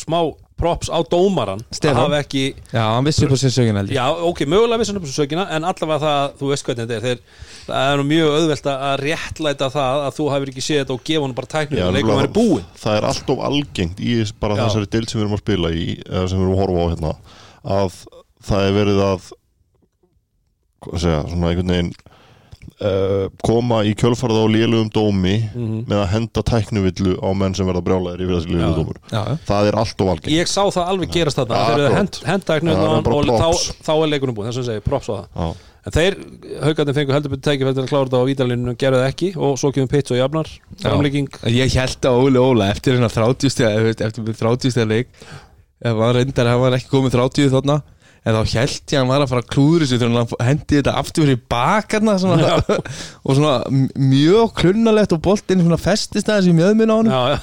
[0.03, 0.19] smá
[0.63, 1.97] props á dómaran Stefán.
[1.99, 2.43] að hafa ekki
[2.73, 5.11] Já, hann vissi upp á sér sögin held ég Já, ok, mögulega vissan upp á
[5.13, 7.21] sökina en allavega það, þú veist hvernig þetta er þeir,
[7.67, 11.05] það er nú mjög auðvelt að réttlæta það að þú hefur ekki séð þetta og
[11.11, 14.57] gefa hann bara tæknum og leikum verið búinn það er allt of algengt í bara
[14.57, 14.63] Já.
[14.69, 16.91] þessari deild sem við erum að spila í eða sem við erum að horfa á
[16.95, 17.13] hérna
[17.83, 18.01] að
[18.49, 19.29] það er verið að
[20.83, 21.93] hvað segja, svona einhvern veginn
[22.83, 25.85] uh, koma í kjölfarið á lélugum dómi Mhm.
[25.91, 29.37] með að henda tæknuvillu á menn sem verða brjálæðir yfir þessi lélugum dómur Já, já.
[29.49, 30.33] það er allt of algengt.
[30.37, 31.55] Ég sá það alveg gerast þarna.
[31.57, 31.99] Ja, þegar þeir akkurat.
[31.99, 34.69] hend, hend tæknum Ja, það er bara og þá, þá er leikunum búinn, þess að
[34.73, 35.55] segja, props á það.
[35.83, 36.15] En þeir,
[36.63, 39.57] haugarnir fengu heldur betur tækifæri til að klára þetta á vítalinu gerðu það ekki og
[39.59, 40.47] svo kemur Pitts og jafnar
[41.51, 45.09] Ég held að Óli Óla eftir 30 steg eftir 30 steg leik.
[45.83, 47.83] Ef hann reyndar hann var ekki komið 30 þarna
[48.23, 50.79] en þá held ég að hann var að fara að klúður þessu þegar hann hendi
[50.79, 52.53] þetta aftur fyrir bakarna svona,
[53.27, 53.55] og svona
[53.99, 57.39] mjög klunnalegt og boltinn svona festist aðeins í mjöðminn á hann Já, já,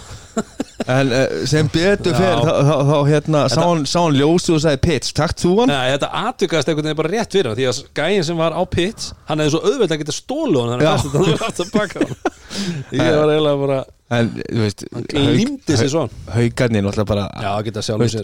[0.95, 2.32] en uh, sem betur Já.
[2.39, 5.73] þá, þá, þá hérna sá hann, sá hann ljósi og sagði Pitts, takt þú hann?
[5.73, 8.61] Nei, þetta atvikaðist einhvern veginn bara rétt fyrir hann, því að gæinn sem var á
[8.71, 10.93] Pitts hann hefði svo auðvelt að geta stólu hann þannig Já.
[10.95, 12.19] að þetta aftur baka hann.
[12.95, 18.23] Ég var eiginlega bara, En, þú veist, hann glýmdi sér svo haugarnir náttúrulega bara Já,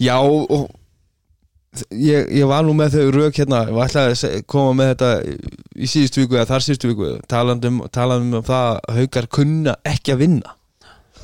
[0.00, 0.70] Já og
[1.94, 5.10] ég, ég var nú með þau rauk hérna og ætlaði að se- koma með þetta
[5.86, 10.14] í síðustu viku eða þar síðustu viku talandum, talandum um það að haukar kunna ekki
[10.16, 10.56] að vinna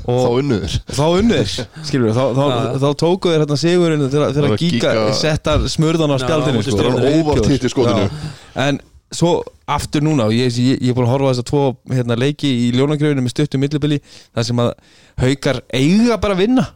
[0.07, 1.49] þá og unnuður þá unnur
[1.89, 6.19] skilur þá, þá, þá, þá tóku þeir hérna sigurinn þegar, var Gíka settar smurðan á
[6.21, 6.79] móti sko.
[6.79, 7.51] Það var Óvart viðbjóður.
[7.57, 8.31] hitt í skotinu.
[8.67, 8.79] En
[9.17, 9.33] svo
[9.71, 12.53] aftur núna og ég, ég, ég er búin að horfa þess að tvo hérna, leiki
[12.69, 13.99] í ljónagröfinu með stuttum millibili
[14.35, 14.73] þar sem að
[15.25, 16.67] haukar eiga bara að vinna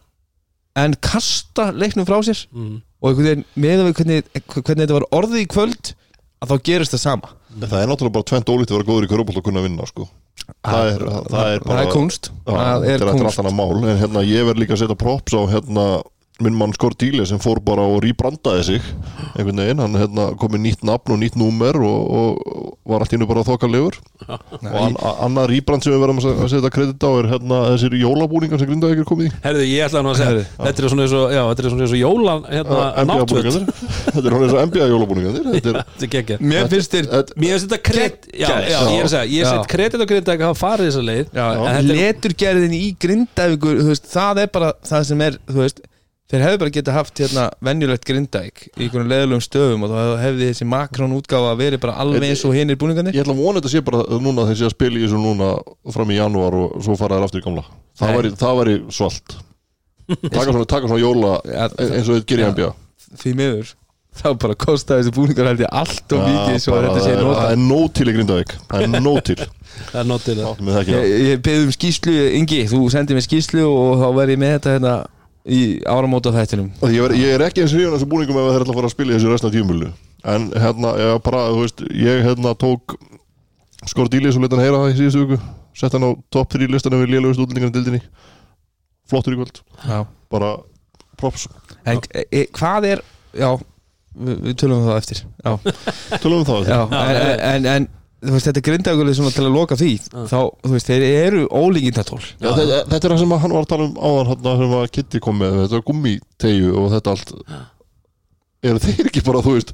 [0.78, 2.44] en kasta leiknum frá sér.
[2.54, 2.80] Mm.
[3.00, 5.92] og einhvern veginn með við hvernig, hvernig þetta var orðið í kvöld
[6.40, 7.30] að þá gerist það sama.
[7.60, 10.06] Það er náttúrulega bara tvent ólítið að vera góður í körubólt og kunna vinna sko.
[10.66, 12.30] það er, það er bara það er kunst.
[12.46, 13.26] Það þetta er er eftir kunst.
[13.30, 13.90] allt annað mál.
[13.90, 15.86] En hérna ég verð líka að setja props á hérna
[16.44, 18.80] minn mann Skordíli sem fór bara og rýbrandaði sig
[19.36, 23.12] einhvern veginn, hann hérna, kom með nýtt nafn og nýtt númer og, og var allt
[23.16, 27.10] innu bara þokkalegur og an, a- annað rýbrand sem við verðum að setja kredit á
[27.20, 29.32] er hérna þessir jólabúningar sem grindaði ekki komið í.
[29.44, 31.84] Herðu, ég ætla nú að segja Þetta er svona eins og, já, þetta er svona
[31.86, 32.80] eins og jólan hérna,
[33.10, 33.30] náttföt.
[33.30, 33.64] búningarnir.
[34.10, 35.44] Þetta er hann eins og NBA jólabúningarnir.
[35.54, 36.38] Þetta er Þetta er geggjað.
[36.50, 39.50] Mér finnst þetta- Mér finnst þetta kredit Já, ég er að segja, ég Já.
[39.52, 41.26] set kredit og kredit að hafa farið þessa leið
[46.30, 50.50] Þeir hefðu bara getað haft hérna, venjulegt grindavík í einhvern leðilegum stöðum og þá hefði
[50.52, 53.16] þessi makrón útgáfa verið bara alveg eins og hinir búningarnir.
[53.18, 55.48] Ég ætla að vona þetta sé bara núna þeir sé að spila í þessu núna
[55.96, 57.66] fram í janúar og svo fara þær aftur í gamla.
[57.98, 59.36] Það væri, það væri svalt.
[60.30, 62.52] Taka svona, taka svona jóla eins og þetta gerir í Já.
[62.54, 62.70] NBA
[63.20, 63.76] því miður.
[64.20, 67.42] Þá bara kostaði þessi búningar held ég allt og mikið svo að þetta sé nota
[67.44, 68.54] það er nóg til í Grindavík.
[68.70, 69.36] Það er nóg til.
[69.80, 72.80] Það er nótt til það með það ekki Ég, ég beði um skýslu, Ingi, þú
[72.90, 74.94] sendið mér skýslu og þá verð ég með þetta hérna
[75.48, 76.72] í áramóta þættinum.
[76.82, 78.90] Og ég, er, ég er ekki eins hrifun þessu búningum ef þeir ætla að fara
[78.90, 79.92] að spila í þessu resna tímulu
[80.28, 82.98] en hérna, ég bara, þú veist ég hérna tók
[83.88, 85.38] Skordíli svo letan heyra það í síðustu viku.
[85.72, 88.00] Sett hann á top 3 listan yfir lélugust útlendingarna dildinni
[89.08, 89.62] flottur í kvöld.
[89.86, 90.02] Já.
[90.30, 90.50] bara
[91.16, 91.46] props.
[91.88, 93.48] En e, e, hvað er, já,
[94.12, 95.22] við, við tölum um það eftir.
[95.40, 95.56] Já,
[96.20, 97.88] tölum um það já en, en, en
[98.20, 99.90] veist, þetta er grindagulið svona til að loka því.
[100.12, 102.20] Þá, þú veist, þeir eru ólíkindatól.
[102.36, 104.74] Já, þetta, þetta er það sem að hann var að tala um áðan hérna, sem
[104.80, 107.34] að Kitty kom með, þetta gummitegju og þetta allt.
[108.60, 109.70] Eru þeir ekki bara, þú veist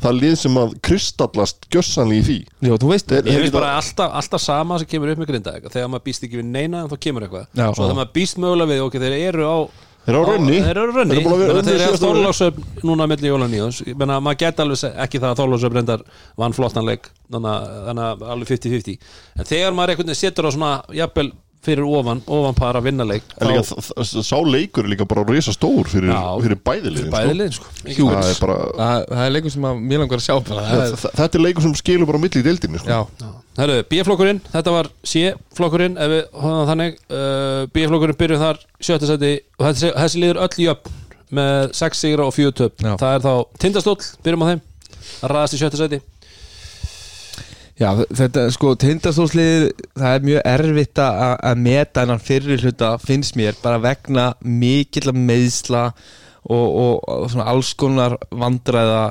[0.00, 2.36] það lið sem að kristallast gjössanlega í því?
[2.64, 5.52] Já, þú veist, Þeir- Ég veist bara alltaf, alltaf sama sem kemur upp með grinda
[5.68, 7.44] Þegar maður býst ekki við neina en þá kemur eitthvað.
[7.52, 7.66] Já.
[7.76, 9.56] Svo þegar maður býst mögulega við Ok, þeir eru á
[10.06, 12.00] þeir eru á raunni Þeir eru á raunni Þeir eru búin að vera.
[12.02, 16.02] Þorláksöfn núna melli jólan í Ég menna, maður geta alveg ekki það að Þorláksöfn reyndar
[16.42, 18.98] vann flottan leik Þannig að alveg 50-50
[19.38, 21.30] En þegar maður einhvern veginn setur á svona Jafnvel
[21.62, 25.52] fyrir ofan, ofan para vinnaleik En líka, þ- þ- sá leikur er líka bara risa
[25.54, 26.10] stór fyrir,
[26.42, 27.68] fyrir bæðilið Bæðilið, sko.
[27.86, 28.16] Hjúins.
[28.16, 30.64] það er bara, það, það er leikur sem að mér langar að sjá bara.
[30.66, 32.90] Það er, þ- þetta er leikur sem skilur bara milli í deildinni sko.
[32.90, 37.00] Já, B-flokkurinn, þetta var C-flokkurinn ef við hóðum þannig.
[37.12, 41.00] Uh, B-flokkurinn byrjuð þar sjötta seti og þessi, þessi liður öll jöfn
[41.32, 42.80] með 6 sigra og 4 töp.
[42.80, 42.94] Já.
[43.00, 44.64] það er þá tindastóll, byrjum á þeim
[45.22, 46.00] að ræðast í sjötta seti
[47.80, 49.64] já þetta sko tindastólsliðið,
[49.98, 55.88] það er mjög erfitt að meta hennan fyrri hluta finnst mér, bara vegna mikill meðsla
[56.42, 59.02] og, og, og svona alls konar vandræða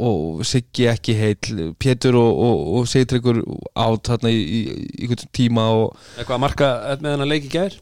[0.00, 3.42] og Siggi ekki heill Pétur og, og, og Sigtryggur
[3.76, 6.70] át þarna í, í, í einhvern tíma og eitthvað að marka
[7.02, 7.76] með hennar leik í gær?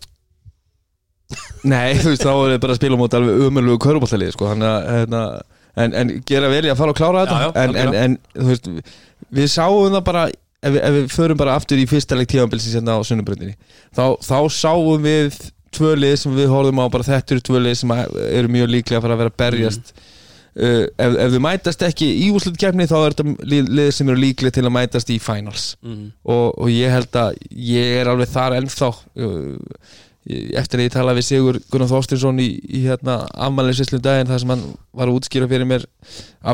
[1.63, 4.65] Nei, þú veist, þá er þið bara að spila móti alveg umöðlugu körubóltalið, sko, að
[4.91, 5.21] hérna,
[5.79, 7.39] en, en gera vel í að fara og klára þetta.
[7.39, 8.71] Já, já, en, en, en, þú veist,
[9.39, 10.25] við sáum það bara
[10.61, 13.57] ef ef við förum bara aftur í fyrsta leik tíðanbilsins hérna á sunnubröndinni
[13.97, 15.39] þá, þá sáum við
[15.73, 19.01] tvö lið sem við horfum á bara þetta eru tvö lið sem eru mjög líklega
[19.01, 19.93] að fara að vera að berjast
[20.57, 24.21] uh, ef, ef þau mætast ekki í úslutkefni þá er þetta lið, lið sem eru
[24.25, 26.07] líklega til að mætast í finals mm.
[26.25, 27.37] og, og ég held að
[27.71, 29.77] ég er alveg þar ennþá uh,
[30.31, 34.43] ég- eftir að ég talaði við Sigur Gunnar Þorstinsson í, í hérna afmælinsvislum daginn þar
[34.45, 35.87] sem hann var að útskýra fyrir mér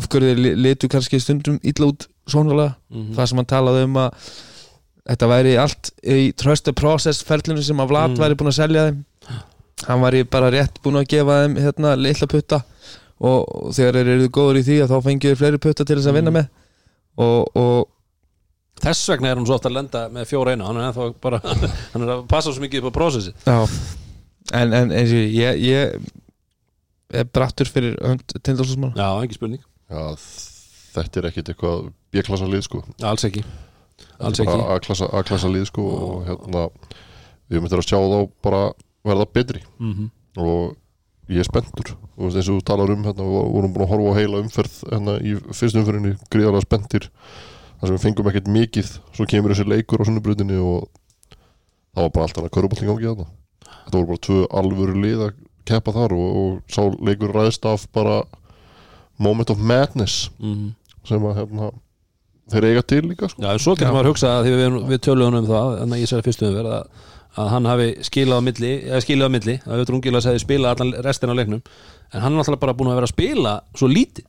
[0.01, 3.15] afhverju þeir litu kannski stundum illa út svonalega Mhm.
[3.17, 4.31] þar sem hann talaði um að
[5.07, 8.21] þetta væri allt í trust the process ferlinu sem að Vlad Mm.
[8.23, 9.05] væri búin að selja þeim
[9.87, 12.59] hann væri bara rétt búin að gefa þeim hérna litla putta
[13.21, 16.11] og, þegar þeir eru góður í því að þá fengið þeir fleiri putta til þess
[16.13, 16.39] að vinna Mm.
[16.41, 16.49] með.
[17.17, 17.93] Og, og
[18.77, 21.39] Þess vegna er hann svo ofta að lenda með fjóra einu Hann er ennþá bara
[21.95, 23.55] Hann er að passa svo mikið upp á prósessi Já,
[24.53, 25.95] en, en eins og ég, ég
[27.17, 29.63] er brattur fyrir hönd tindalsósmann Já, ekki spurning.
[29.89, 30.03] Já,
[30.93, 32.83] þetta er ekkit eitthvað B-klassa lið sko.
[33.01, 33.43] Alls ekki.
[34.21, 36.67] A-klassa, lið sko og hérna
[37.49, 38.63] við möttum að sjá þá bara
[39.07, 39.63] verða betri.
[39.81, 40.75] Mm og
[41.29, 44.13] ég er spenntur og eins og þú talar um hérna, við vorum búin að horfa
[44.15, 47.09] á heila umferð hérna í fyrstu umferðinni gríðarlega spenntir
[47.81, 50.87] þar sem við fengum ekkert mikið svo kemur þessi leikur á sunnubrutinni og
[51.97, 53.29] það var bara allt annað körubolting gangi þarna
[53.87, 57.89] þetta voru bara tvö alvöru lið að keppa þar og, og sá leikur ræðist af
[57.95, 58.21] bara
[59.19, 60.71] moment of madness -hmm.
[61.05, 61.71] sem að hérna,
[62.53, 63.43] þeir eiga til líka sko.
[63.43, 65.95] Já, en svo getur maður að hugsa að því við, við töluðum um það en
[65.97, 66.85] í þessari fyrstu umverð að,
[67.37, 70.73] að hann hafi skilað á milli, eða skilað á milli að við drungilega segði spila
[70.73, 71.63] allan restina af leiknum.
[72.13, 74.27] En hann er náttúrulega bara búin að vera að spila svo lítið.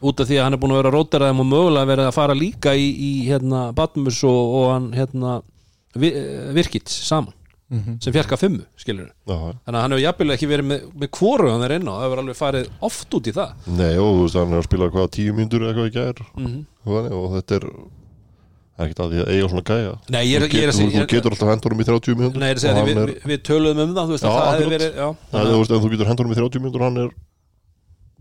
[0.00, 2.36] Út af því að hann er búin að vera rótaraðum og mögulega verið að fara
[2.36, 5.40] líka í, í hérna Batmus og, og hann hérna
[5.96, 6.12] vi,
[6.56, 7.36] virkits saman
[7.70, 11.50] sem fjarka fimmu, skilur Já, þannig að hann hefur jafnilega ekki verið með, með kvoru
[11.52, 13.52] hann er inn á, það hefur alveg farið oft út í það.
[13.78, 16.22] Nei, og þú veist, hann er að spila hvað tíu eða eitthvað í gær?
[16.40, 16.58] Mm
[16.88, 17.66] og, og þetta er
[18.80, 19.90] það er ekkert að því að eiga svona gæja.
[20.14, 21.86] Nei, ég er, þú, ég er, getur, ég þú, þú getur alltaf hendur um í
[21.90, 22.40] 30 mínútur.
[22.40, 24.24] Nei, ég er að segja og því við, er, við, töluðum um það, þú veist,
[24.24, 26.64] Já, að það verið, já, Nei, þú veist, en þú getur hendur um í 30
[26.64, 27.12] mínútur hann er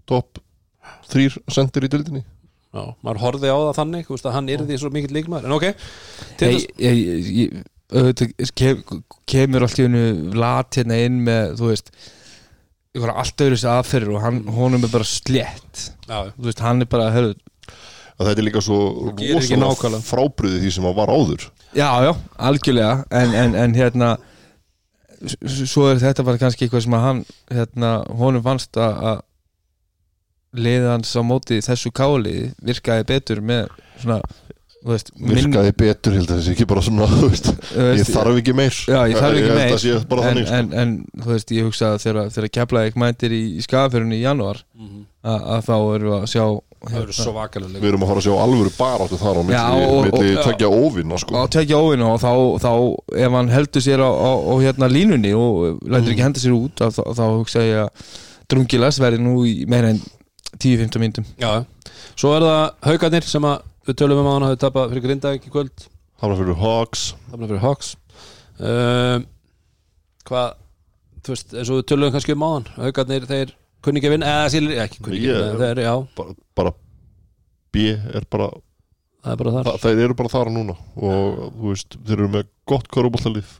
[0.10, 0.44] topp
[1.10, 4.64] þrýr sendir í dildinni já, maður horfði á það þannig, þú veist, að hann er
[4.66, 5.68] því svo mikill líkmaður, en ok,
[6.40, 10.06] til ég, þess, ég, ég, ég, auðvitað kem, kemur allt í hennu
[10.38, 11.94] lat hérna inn með þú veist
[12.96, 15.90] ykkur allt öðru þessi aðferður og hann, honum er bara slétt.
[16.10, 17.36] Já, þú veist, hann er bara, hörðu
[18.20, 18.80] að þetta er líka svo
[19.14, 20.04] ekki rosalega nákvæmlega.
[20.10, 21.46] frábriði því sem að var áður
[21.78, 22.12] já, já,
[22.50, 22.92] algjörlega
[23.22, 24.10] en, en, en hérna
[25.30, 29.24] svo er þetta bara kannski eitthvað sem að hann hérna, honum fannst að
[30.90, 33.68] hans á móti þessu káli virkaði betur með
[34.02, 34.18] svona,
[34.80, 38.00] þú veist, minn- virkaði betur, held að þessi ekki bara svona þú veist, þú ég
[38.00, 40.56] veist, þarf ekki meir Já, ég þarf ekki meir sé bara en, þannig sko.
[40.58, 44.24] en, en þú veist, ég hugsa að þegar, þegar Keflavík mætir í, í skafafjörunni í
[44.26, 45.06] janúar Mhm.
[45.28, 46.46] að, að þá erum við að sjá
[46.80, 51.18] við erum að fara að sjá alvöru baráttu þar á milli, og- og- tveggja óvinna
[51.20, 51.42] sko.
[51.52, 52.32] tvekja óvinu og þá,
[52.64, 52.72] þá
[53.26, 56.80] ef hann heldur sér á, á, á hérna línunni og lætur ekki henda sér út
[56.86, 57.90] að, þá, þá hugsa ég að
[58.50, 60.00] drungilas verði nú í meira en
[60.58, 61.66] 10-15 myndum Já,
[62.16, 65.46] svo er það haugarnir sem að við tölum um að hann hafi tapað fyrir Grindavík
[65.50, 65.86] í kvöld.
[66.22, 67.04] Hann var fyrir Hawks.
[67.32, 67.96] Tapað fyrir Hawks.
[68.60, 69.24] Um,
[70.30, 70.50] hvað,
[71.26, 73.54] þú veist, eins og við tölum kannski um áðan, haugarnir, þeir
[73.86, 75.60] kunni ekki að vinna, eða sílir, ekki kunni ekki Ég- yeah.
[75.62, 76.74] þeir, já, bara, bara
[77.74, 78.50] B er bara
[79.24, 79.70] það er bara þar.
[79.70, 83.56] Þa, þeir eru bara þar núna og þú veist, þeir eru með gott korubóltalið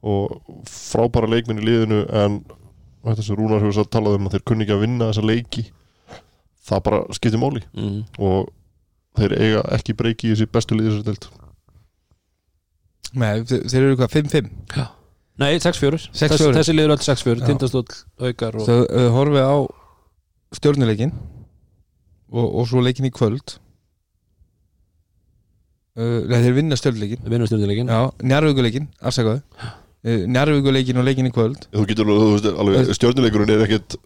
[0.00, 0.38] og
[0.70, 2.40] frábæra leikminn í liðinu en
[3.04, 5.66] þetta sem Rúnar hefur sagt talað um að þeir kunni ekki að vinna þessa leiki
[6.70, 7.62] það bara skiptir máli.
[7.74, 8.00] Mm.
[8.20, 8.50] og
[9.18, 11.28] þeir eiga ekki breyki í þessi bestu liði þessari deild.
[13.10, 14.50] Nei, þeir, þeir eru hvað, 5-5
[15.40, 16.12] Nei, 6-4 6-4.
[16.20, 17.46] Þess, Þessi liður öll 6-4, Já.
[17.48, 18.66] tindastóll, haukar og...
[18.68, 19.56] Þau uh, horfið á
[20.58, 21.12] stjórnuleikin
[22.30, 23.56] og, og svo leikin í kvöld
[25.96, 28.00] uh, Nei, þeir vinna stjórnuleikin Við vinnum stjórnuleikin Já,
[28.32, 33.66] njárvíkuleikin, afsakaðu uh, Njárvíkuleikin og leikin í kvöld þú getur, þú veist, alveg stjórnuleikurinn er
[33.68, 33.98] ekkit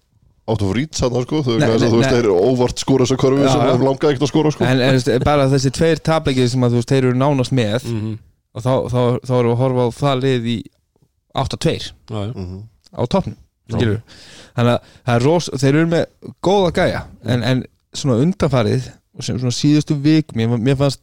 [0.44, 2.14] out of reach hann sko, þú, Nei, nei, nei, þú veist, nei.
[2.14, 3.70] þeir eru óvart skora þessa korfi Já, sem já.
[3.72, 4.66] þeim langaði ekkert að skora sko.
[4.68, 7.86] En, en veist, bara þessi tveir tapleikið sem að þú veist, þeir eru nánast með
[7.88, 8.18] mm -hmm.
[8.52, 10.58] og þá, þá, þá erum við að horfa á það lið í
[11.34, 12.62] 8-2 Já, já Mhm.
[12.94, 13.36] á toppnum
[14.56, 16.04] þannig að það er ros, þeir eru með
[16.44, 17.64] góða gæja en, en
[17.94, 21.00] svona undanfarið og sem svona síðustu vikum mér, mér fannst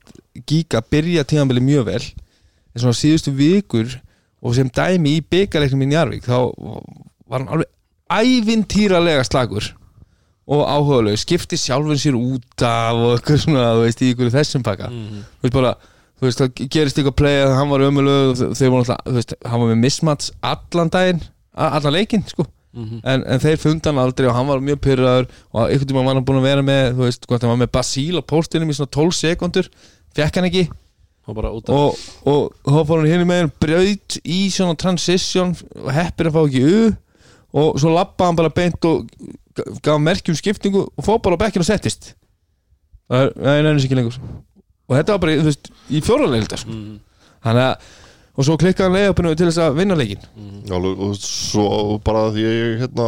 [0.48, 3.98] Giga byrja tíðanbili mjög vel en svona síðustu vikur
[4.42, 6.38] og sem dæmi í byggarleiknum í Njarvík þá
[7.28, 7.68] var hann alveg
[8.12, 9.72] ævintýralega slagur
[10.52, 14.64] og áhugaleg, skipti sjálfum sér út af og eitthvað svona, þú veist, í ykkur þessum
[14.66, 15.22] pakka Mhm.
[15.40, 15.76] þú veist bara
[16.22, 19.34] þú veist, það gerist eitthvað play að hann var ömulög þeir voru alltaf, þú veist,
[19.50, 21.22] hann var með mismats allan daginn,
[21.58, 22.46] allan leikinn sko.
[22.72, 23.02] Mhm.
[23.04, 26.16] en, en þeir funda hann aldrei og hann var mjög pyrraður og einhvern tímann var
[26.16, 28.94] hann búin að vera með þú veist, hann var með Basíl á póstinum í svona
[28.96, 29.68] 12 sekundur
[30.16, 30.62] fekk hann ekki
[32.24, 35.52] og þá fór hann hérna með braut í svona transition
[35.82, 36.96] og heppir að fá ekki u
[37.60, 39.12] og svo lappaði hann bara beint og
[39.84, 42.14] gaf merkjum skiptingu og fór bara á bekkinn og settist
[43.12, 44.22] það er, það er nefnir ekki lengur
[44.92, 46.76] og þetta var bara, þú veist, í fjóralegilda sko.
[46.76, 47.90] mm, þannig að
[48.32, 51.66] og svo klikkaði hann leiðöpunu til þess að vinna leikin Já, alveg, og svo
[52.06, 53.08] bara því ég hérna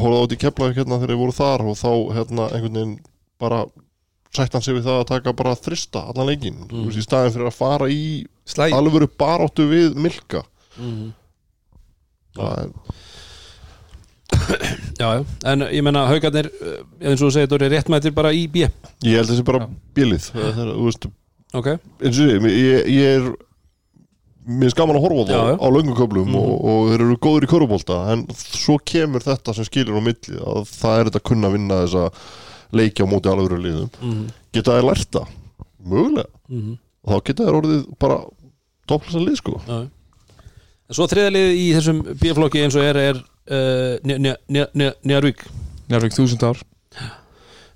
[0.00, 2.94] hólaði át í keflaði hérna þegar ég voru þar og þá hérna einhvern veginn
[3.42, 3.64] bara
[4.34, 6.86] sætt hann sig við það að taka bara þrista allan leikin, mm.
[6.88, 8.06] veist, í staðin fyrir að fara í
[8.48, 10.42] slæg alvöru baráttu við Milka
[10.80, 11.12] mm.
[12.40, 12.72] það er,
[14.98, 16.78] Já, já, en ég menna haugarnir eh,
[17.10, 19.66] eins og þú segir, þú eru réttmættir bara í B ég held þessi bara
[19.96, 21.06] bílið það er, þú veist,
[21.54, 21.68] Ok,
[22.02, 23.26] eins og ég, ég, ég er
[24.44, 25.56] mér er skaman að horfa það já.
[25.60, 26.38] á lönguköflum Mhm.
[26.40, 30.40] og, og þeir eru góður í körubólta en svo kemur þetta sem skilur á milli
[30.40, 32.06] að það er þetta að kunna vinna þessa
[32.74, 34.24] leiki á móti alveg liðum mm.
[34.52, 35.28] geta þeir lært það?
[35.84, 36.74] Mögulega Mm.
[37.04, 38.16] og þá geta þeir orðið bara
[38.88, 39.78] topplasa lið sko Já.
[40.84, 43.98] En svo þriðalið í þessum B-flokki eins og er er uh,
[45.04, 45.44] Njarvík
[45.90, 46.62] Njárvík þúsund ár.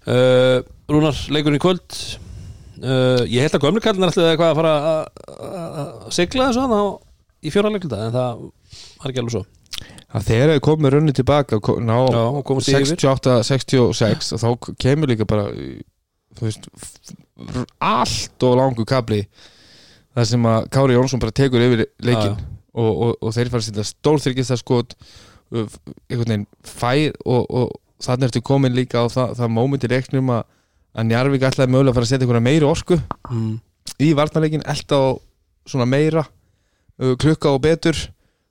[0.08, 1.98] Uh, Rúnar, leikurinn í kvöld.
[2.78, 5.06] Uh, Ég held að gömlu kallinar ætlaði eitthvað að fara að-
[5.36, 6.74] að að sigla þessu hann
[7.42, 8.42] í fjóra leikulda en það
[9.02, 9.44] var ekki alveg svo.
[10.08, 12.96] Að þegar þau komið runni tilbaka ná Já, og komast yfir.
[12.96, 15.50] 68-66 og þá kemur líka bara
[16.40, 16.68] veist
[17.82, 19.20] allt og langu kabli
[20.16, 22.34] það sem að Kári Jónsson bara tekur yfir leikin
[22.78, 24.96] og, og, og þeir fara að setja stórþyrkist það skot
[25.52, 30.34] einhvern veginn fær og, og þannig ertu komin líka á það, það moment í leiknum
[30.34, 30.44] að,
[30.94, 32.98] að Njarvík ætlaði mögulega að fara að setja einhverja meiri orku
[33.30, 33.54] mm.
[34.04, 35.06] í varnarleikin elda á
[35.68, 36.24] svona meira
[36.98, 37.98] klukka og betur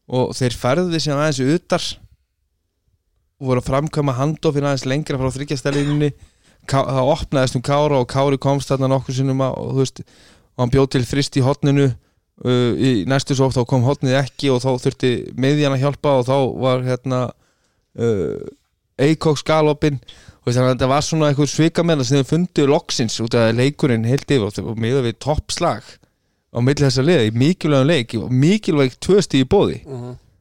[0.07, 1.83] og þeir færðu síðan aðeins utar
[3.37, 6.11] og voru að framkama handofin aðeins lengra frá þryggjastælinni
[6.67, 10.73] það opnaðist um Kára og Kári komst þarna nokkur sinnum að- og veist og hann
[10.73, 11.91] bjóð til frist í hotninu
[12.45, 16.25] uh, í næstu svo þá kom hotnið ekki og þá þurfti miðjan að hjálpa og
[16.27, 17.21] þá var hérna
[17.97, 18.41] uh,
[18.97, 19.99] Eikóks galopin
[20.41, 24.07] og þannig að þetta var svona eitthvað svikamenn sem þau fundu loksins út af leikurinn
[24.09, 28.95] heilt yfir og miða við toppslag á milli þessa liða í mikilvægum leik og mikilvæg
[29.03, 29.81] tvö stíð í bóði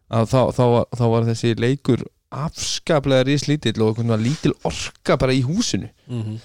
[0.07, 5.17] að þá, þá, var, þá var þessi leikur afskaplega rislítill og einhvern veginn lítil orka
[5.21, 5.91] bara í húsinu.
[6.07, 6.39] Mm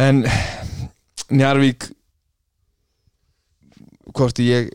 [0.00, 0.24] en
[1.30, 1.90] Njarvík
[4.16, 4.70] hvort ég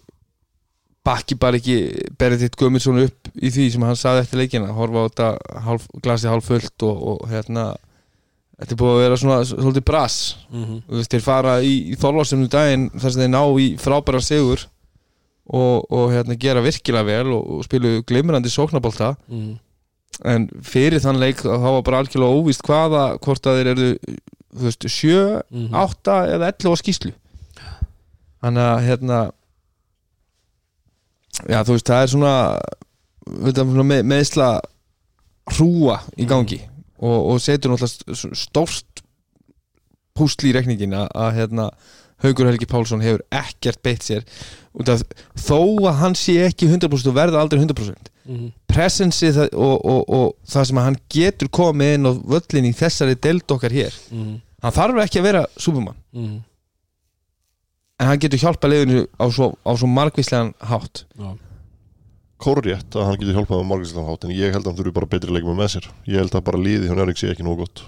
[1.05, 1.75] bakki bara ekki
[2.17, 5.27] Benedikt Guðmundsson upp í því sem hann saði eftir leikina horfa á þetta
[5.67, 7.65] hálf, glasi hálf fullt og, og hérna
[8.57, 10.17] þetta er búið að vera svona svolítið brass
[10.51, 10.79] -hmm.
[10.87, 14.65] þú veist, þeir fara í, í þorlásum daginn þar sem þeir ná í frábæra sigur
[15.45, 19.59] og, og hérna gera virkilega vel og, og spilu glimrandi sóknabólta Mm.
[20.23, 23.89] en fyrir þann leik þá var bara algjörlega óvíst hvaða hvort að þeir eru
[24.55, 25.73] þú veist, sjö, Mhm.
[25.75, 27.11] átta eða 11 á skýslu
[28.43, 29.19] þannig að hérna
[31.49, 32.35] já þú veist það er svona,
[33.51, 34.49] svona með, meðsla
[35.55, 36.61] hrúa í gangi
[36.97, 39.03] og, og setur náttúrulega stórt
[40.15, 41.69] púsli í rekningin að, að hérna
[42.23, 44.23] Haugur Helgi Pálsson hefur ekkert beitt sér
[44.91, 45.03] af
[45.39, 45.59] þó
[45.89, 50.49] að hann sé ekki 100% og verða aldrei 100% Mm presensi það, og, og, og
[50.49, 54.33] það sem að hann getur komið inn á völlin í þessari deild okkar hér -hmm.
[54.65, 56.41] hann þarf ekki að vera supermann Mm
[57.99, 61.05] en hann getur hjálpað liðinu á svo, á svo margvíslegan hátt.
[62.41, 65.11] Kórrétt að hann getur hjálpað með margæslan hátt en ég held að hann þurfi bara
[65.11, 65.89] betri leikmenn með sér.
[66.09, 67.85] Ég held að bara liði hjá Njárvík sé ekki nóg gott.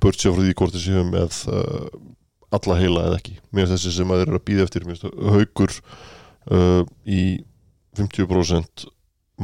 [0.00, 1.88] Burt sér frá því hvort þið séu með uh,
[2.56, 3.36] alla heila eða ekki.
[3.52, 7.24] Mér finnst þessi sem að þeir eru að býða eftir mér finnst haukur uh, í
[8.00, 8.88] 50%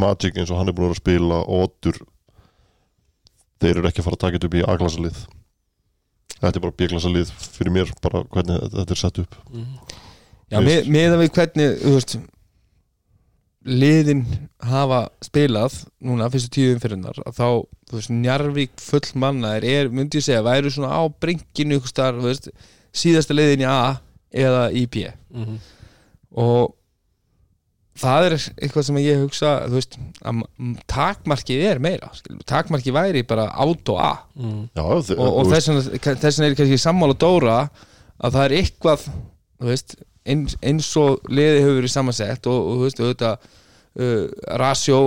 [0.01, 2.01] Magic eins og hann er búin að spila og Oddur
[3.61, 5.20] þeir eru ekki að fara að taka þetta upp í A-klassa lið
[6.41, 9.99] þetta er bara B-klassa lið fyrir mér bara hvernig þetta er sett upp Mm
[10.51, 12.14] Já, með, með að við hvernig þú veist,
[13.70, 14.22] liðin
[14.66, 17.47] hafa spilað núna fyrstu tíu umfyrirnar að þá,
[17.91, 21.03] þú veist, Njarvík full manna er, myndi ég segja, væru svona á
[21.86, 22.51] starf, þú veist,
[22.91, 25.59] síðasta liðin í A eða í B -hmm.
[26.34, 26.74] og
[28.01, 30.42] það er eitthvað sem ég hugsa þú veist, að
[30.90, 32.11] takmarkið er meira,
[32.48, 34.12] takmarkið væri bara át og A.
[34.40, 34.62] Mm.
[34.80, 37.59] Og, og þess vegna er kannski sammála Dóra
[38.20, 39.07] að það er eitthvað
[39.70, 39.96] veist,
[40.28, 43.48] eins, eins og liði hefur verið samansett og, og þú veist, auðvitað
[44.01, 44.26] uh,
[44.61, 45.01] Rasjó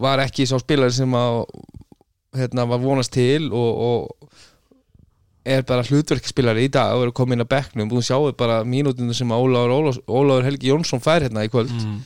[0.00, 1.44] var ekki sá spilari sem að
[2.34, 4.34] hérna, var vonast til og, og
[5.44, 7.90] er bara hlutverkspilari í dag og er komin að bekknum.
[7.90, 11.72] Og þú sjáu bara mínútinu sem Ólafur Helgi Jónsson fær hérna í kvöld.
[11.72, 11.98] Mm.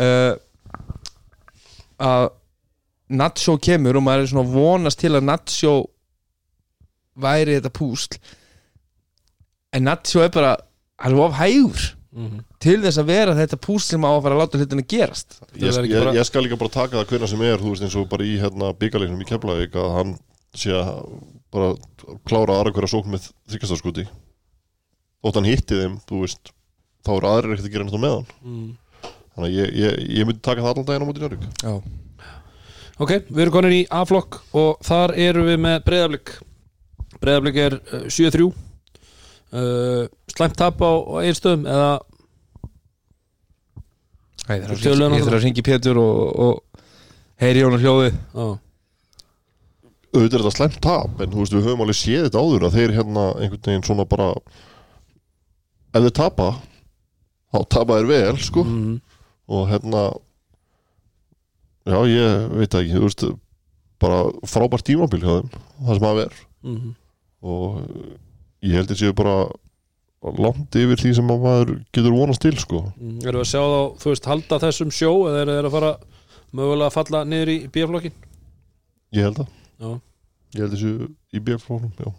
[0.00, 0.34] Uh,
[2.02, 2.28] að
[3.12, 5.72] Natsjó kemur og maður er svona að vonast til að Natsjó
[7.22, 8.16] væri þetta púsl.
[9.76, 10.54] En Natsjó er bara
[11.02, 11.90] hann er of hægur
[12.60, 15.38] til þess að vera þetta pús sem á að fara að láta hlutina gerast.
[15.56, 17.96] Ég, ég, bara- ég skal líka bara taka það hvernig sem er þú veist eins
[17.96, 20.10] og bara í hérna byggarleiknum í Keflavík að hann
[20.54, 20.90] sé að
[21.52, 21.70] bara
[22.28, 24.04] klára aðra hverja sókn með þryggastarskoti
[25.24, 26.52] þótt hann hitti þeim þú veist
[27.04, 28.70] þá eru aðrir ekkert að gera náttúrulega með hann Mm.
[29.32, 31.74] Þannig að ég, ég, ég myndi taka það allan daginn á móti Njörg Já,
[33.02, 36.34] Ok, við erum konin í A-flokk og þar eru við með breyðablík
[37.22, 40.04] breyðablík er uh, 7-3 uh,
[40.34, 41.92] slæmt tap á, á einstöðum eða?
[44.48, 46.82] Æ, ég þarf að ringi Pétur og, og
[47.42, 48.44] heyri Jón og hljóði á,
[50.12, 52.76] auðvitað er þetta slæmt tap en þú veist við höfum alveg séð þetta áður að
[52.76, 54.28] þeir hérna einhvern veginn svona bara
[55.92, 56.48] ef þeir tapa
[57.52, 58.64] þá tapa þeir vel sko.
[58.64, 58.98] Mm,
[59.48, 60.02] og hérna
[61.88, 63.24] já ég veit það ekki þú veist
[64.02, 64.20] bara
[64.50, 65.50] frábært tímabil hjá þeim
[65.86, 66.38] það sem að ver.
[66.62, 66.94] Mm,
[67.42, 67.82] og
[68.62, 69.36] ég held að séu bara
[70.38, 72.84] langt yfir því sem að maður getur vonast til sko.
[73.00, 75.74] Mm, erum við að sjá þá, þú veist, halda þessum sjó eða eru þeir að
[75.76, 75.92] fara
[76.52, 78.14] mögulega að falla niður í B-flokkin
[79.16, 79.48] ég held að
[79.82, 79.88] Já.
[80.54, 82.12] ég held að séu í BF-flónum já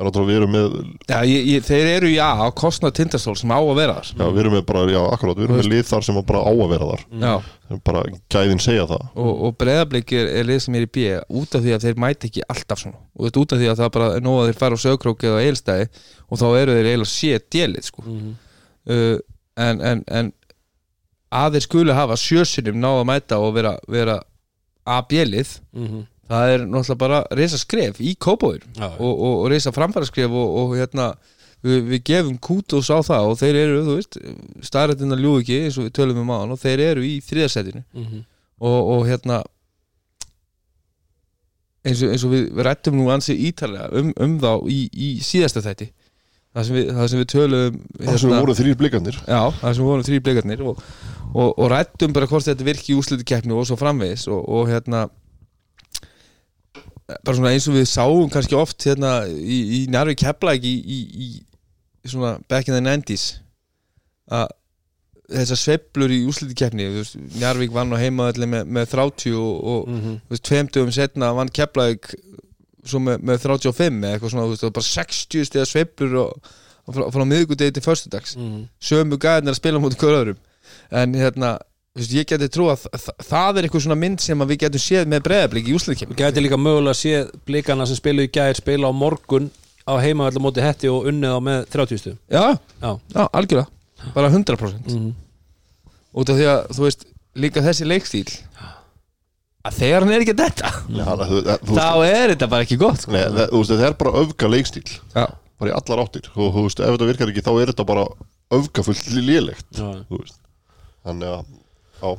[0.00, 0.76] það er náttúrulega við erum með
[1.10, 4.10] Já, ég, ég, þeir eru A á kostnað tindastól sem á að vera þar.
[4.16, 6.40] Já, við erum með bara, já, akkurát, við erum með lið þar sem að bara
[6.40, 7.04] á að vera þar.
[7.20, 7.34] Já,
[7.90, 9.04] bara gæðin segja það.
[9.20, 11.04] Og, og breyðablík er, er lið sem er í B
[11.42, 13.02] út af því að þeir mæti ekki alltaf svona.
[13.18, 15.30] Og þetta út af því að það bara er nóg að þeir fara á sögkróki
[15.30, 15.90] eða eilstæði
[16.30, 18.06] og þá eru þeir eiginlega sé djelið sko.
[18.06, 18.32] mm,
[18.90, 19.18] uh,
[19.60, 20.32] en, en, en
[21.30, 24.16] að þeir skulu hafa sjösunum náða að mæta og vera, vera
[24.90, 26.00] A-bjelið mm,
[26.30, 30.56] það er náttúrulega bara reysa skref í kópóður og, og, og reysa framfæra skref og,
[30.62, 31.12] og hérna
[31.66, 34.18] við, við gefum kútos á það og þeir eru, þú veist,
[34.70, 38.20] starrættina ljú ekki eins og við tölum um hann og þeir eru í þriðasettinu mm,
[38.62, 39.40] og, og hérna
[41.84, 45.10] eins og, eins og við, við rættum nú ansi ítalega um, um þá í, í
[45.24, 45.90] síðasta þætti.
[46.50, 49.74] Það sem við, það sem við tölum það sem við vorum þrýr blikandir Já, það
[49.76, 50.80] sem vorum þrý blikarnir og,
[51.30, 54.66] og, og rættum bara hvort þetta virki í úslitu keppni og svo framvegis og, og
[54.66, 55.04] hérna
[57.24, 60.98] bara svona eins og við sáum kannski oft hérna í, í nærvi kepplæk í, í,
[61.26, 63.28] í svona back in the 90s
[64.30, 64.48] að
[65.30, 66.88] þessar sveiflur í úslitu keppni
[67.38, 71.52] Njarvík vann á heimaðalli með, með 30 og, og mm, þú veist, tveimtugum setna vann
[72.88, 76.52] svo með, með 35 eða eitthvað svona, veist, bara 60 stiða sveiflur og,
[76.86, 78.36] og frá, frá miðgudegi til föstudags.
[78.38, 80.40] Mm, sömu gæðin að spila mútið hver öðrum.
[81.02, 81.54] En hérna,
[81.98, 85.08] veist, ég geti trú að þa það er eitthvað svona mynd sem við getum séð
[85.10, 87.14] með breyðablík í úsliðkjum Við gæti líka mögulega að sé
[87.48, 89.50] blikana sem spilu í gær spila á morgun
[89.88, 92.44] á heimavallar móti hetti og unnið á með 30 stuðum já,
[92.80, 93.66] Já, já, algjörlega.
[94.14, 95.10] Bara 100% mm,
[96.20, 97.02] út af því að, þú veist,
[97.42, 98.28] líka þessi leikstíl
[99.66, 100.70] að þegar hann er ekki þetta
[101.68, 103.12] þá er þetta bara ekki gott sko.
[103.12, 105.24] nei, það, þú veist, það er bara öfga leikstíl já,
[105.60, 106.30] bara í allar áttir.
[106.32, 108.06] Og þú veist, ef þetta virkar ekki þá er þetta bara
[108.56, 110.38] öfgafullt lélegt já, þú veist.
[111.04, 111.50] Þannig að,
[112.00, 112.10] já,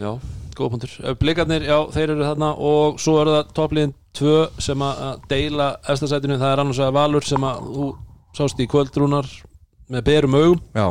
[0.00, 0.10] já,
[0.56, 4.86] góða punktur Eh, Blikarnir, já, þeir eru þarna og svo er það toppliðin 2 sem
[4.86, 7.90] að deila efstasætinu, það er annars að Valur sem að þú
[8.36, 9.28] sást í kvöldrúnar
[9.92, 10.64] með berum augum.
[10.76, 10.88] Já.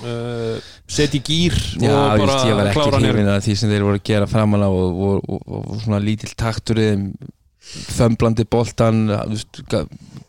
[0.00, 0.56] Uh,
[0.90, 3.84] setja í gýr Já, og bara just, ég var ekki hrifin að því sem þeir
[3.84, 7.02] voru að gera framanlega og, og, og, og, svona lítill taktur í þeim
[7.98, 9.02] þömblandi boltan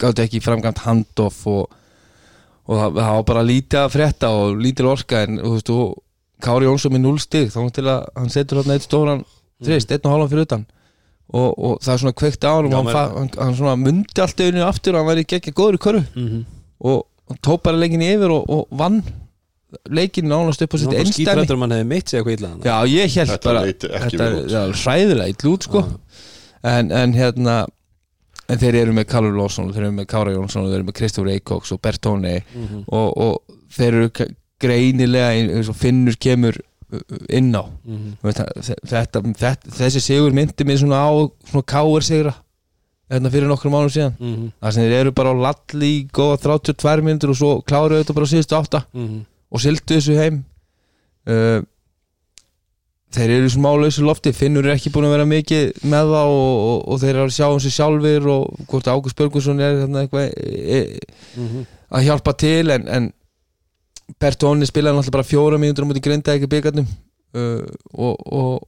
[0.01, 1.77] gátti ekki framgæmt handoff og,
[2.67, 6.01] og það, það var bara lítið að frétta og lítil orka en þú veist, og
[6.43, 9.23] Kári Jónsson með 0 stig þá til að hann setur hérna eitt stóran
[9.63, 10.65] þrist, einn og hálfan fyrir utan.
[11.31, 14.41] Og, og það er svona kveikt á hann og hann, hann, hann svona mundi allt
[14.43, 16.03] einu aftur og hann væri ekki góður í körfu.
[16.15, 16.43] Mm -hmm.
[16.91, 19.03] og hann tók bara leikinni yfir og, og vann
[19.89, 22.63] leikinni nánast upp á sitt einstæmi skítrættur mann hefði meitt sig eitthvað illa þarna.
[22.65, 25.83] Já, ég held Þetta bara Þetta er hræðilega illa út sko.
[26.63, 27.65] En, en hérna
[28.51, 30.87] En þeir eru með Callum Lawson og þeir eru með Kára Jónsson og þeir eru
[30.89, 32.83] með Kristofur Eikoks og Bertóni Mhm.
[32.87, 34.09] og, og þeir eru
[34.61, 36.57] greinilega eins og Finnur kemur
[36.93, 37.63] uh, inn á.
[37.87, 38.41] Þú veist,
[38.91, 41.11] þetta, þetta, þessi sigur myndi mér svona á
[41.49, 42.33] svona káir sigra
[43.11, 44.51] hérna fyrir nokkrum mánum síðan Mhm.
[44.61, 48.15] það sem þeir eru bara á lalli í góða 32 minnur og svo kláruðu þetta
[48.15, 49.17] bara síðustu átta Mhm.
[49.51, 50.37] og sildu þessu heim
[51.27, 51.59] uh,
[53.11, 56.53] þeir eru smá lausu lofti Finnur er ekki búin að vera mikið með það og,
[56.69, 60.29] og, og þeir eru að sjá um sig sjálfir og hvort Ágúst Börgusson er eitthvað
[60.31, 60.99] e, e,
[61.35, 61.65] Mhm.
[61.91, 63.11] að hjálpa til en, en
[64.19, 68.67] Bertóni spilaði náttúrulega bara fjóra mínútur á múti grinda ekki byggarnum uh, og, og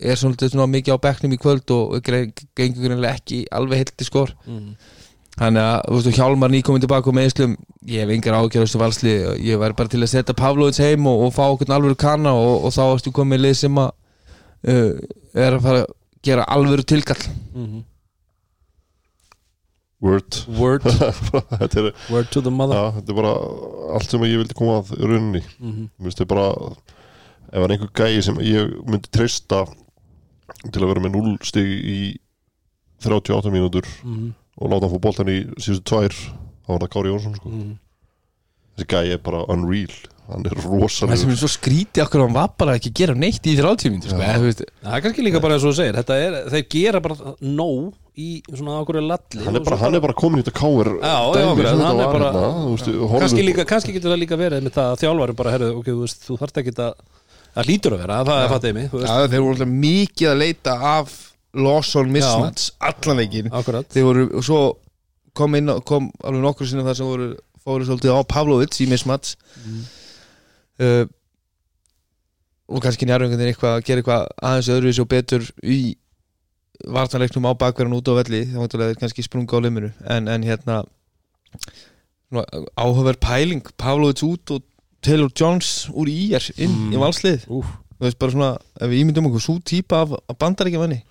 [0.00, 4.34] er svona mikið á bekknum í kvöld og gengur greinlega ekki alveg heilt í skor
[4.46, 4.72] Mhm.
[5.38, 7.52] Þannig að, veist, Hjálmar nýkominn tilbaka með Íslum,
[7.86, 9.12] ég hef engar ágjör þessu valsli,
[9.46, 12.64] ég væri bara til að setja Pavlovits heim og, og fá okkur alvöru kanna og,
[12.66, 13.92] og þá erstu komið lið sem að
[14.66, 14.98] uh,
[15.38, 15.92] er að fara að
[16.26, 17.22] gera alvöru tilkall
[17.54, 17.84] Mhm.
[20.00, 20.82] Word word,
[21.58, 23.32] þetta er, word to the mother ja, þetta er bara
[23.96, 25.88] allt sem ég vildi koma að rauninni Mhm.
[25.98, 26.46] Mér finnst þið bara
[27.48, 29.64] ef það er einhver gæi sem ég myndi treysta
[30.68, 31.98] til að vera með 0 stig í
[33.04, 34.30] 38 mínútur Mhm.
[34.60, 37.48] og láta hann fór boltan í síðustu tvær þá var það Kári Jónsson sko.
[37.48, 37.74] Mhm.
[38.78, 39.94] þessi gæi er bara unreal
[40.28, 43.42] hann er það sem er svo skríti okkur hann var bara ekki að gera neitt
[43.48, 44.38] í 30 mínútur sko, Já.
[44.42, 47.34] veist, það er kannski líka bara eins og þú segir þetta er, þeir gera bara
[47.40, 52.10] nóg í svona ákveður lalli hann er bara, hann er bara komin í þetta er
[52.12, 55.70] bara- bara kannski, líka, kannski getur það líka verið með það að þjálfari bara, herðu,
[55.78, 56.92] ok, þú þú þarft ekki að
[57.54, 60.32] það hlýtur að vera, það er fattið mig þú veist, já, þeir voru alltaf mikið
[60.32, 61.14] að leita af
[61.58, 63.86] Lawson mismatch allan veginn akkurat.
[63.88, 64.58] Þeir voru, og svo
[65.38, 67.28] kom inn kom alveg nokkur sinni það sem voru
[67.64, 69.36] fóru svolítið á Pavlovic í mismatch.
[70.78, 71.06] Uh,
[72.68, 75.78] og kannski njárvengundir eitthvað að gera eitthvað aðeins öðruvísi og betur í
[76.86, 80.84] vartanleiknum á bakverðan út á velli þá þeir kannski sprunga á liminu en, en hérna
[82.76, 84.62] áhugaverð pæling Pavlovic út og
[85.02, 86.92] Taylor Jones úr í er inn Mm.
[86.94, 87.66] í valslið Úf.
[87.98, 88.50] þú veist bara svona,
[88.80, 91.02] ef við ímyndum okkur svo típa af, af bandaríkjamanni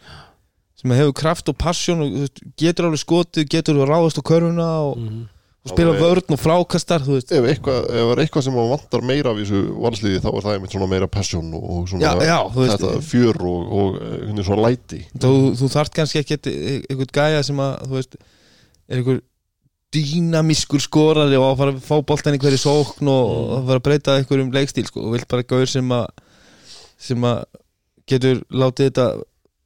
[0.78, 4.98] sem hefur kraft og passion og veist, getur alveg skotið, getur ráðast á körfuna og,
[4.98, 5.26] Mhm.
[5.72, 9.62] Spila vörn og frákastar ef eitthvað, það er eitthvað sem að vantar meira af þessu
[9.86, 13.06] valsliði þá er það einmitt svona meira passion og svona Já, já, þú veist- þetta
[13.12, 15.02] fjör og, og eh, svona læti.
[15.18, 16.38] Þú, þú þarft kannski ekki
[16.90, 18.20] einhvern gæja sem að þú veist,
[18.88, 19.22] er einhver
[19.96, 23.54] dýnamískur skorari og að fara að fá boltan í hverju sókn og Mm.
[23.58, 26.08] að fara að breyta einhverjum leikstíl sko, og vilt bara gaur sem að
[27.00, 27.44] sem að
[28.08, 29.08] getur látið þetta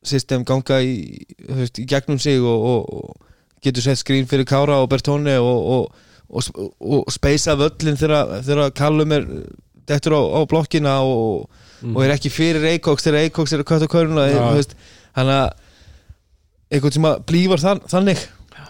[0.03, 3.15] system ganga í, veist, í gegnum sig og, og
[3.63, 9.15] getur sett skrín fyrir Kára og Bertóni og, og, og, og, speisa völlin þegar, Kallum
[9.17, 9.27] er
[9.89, 11.49] dettur á, á blokkina og,
[11.91, 14.75] og er ekki fyrir Eikoks þegar Eikoks er að þú veist,
[15.17, 15.49] hann að
[16.71, 18.21] einhvern sem að blífar þann, þannig.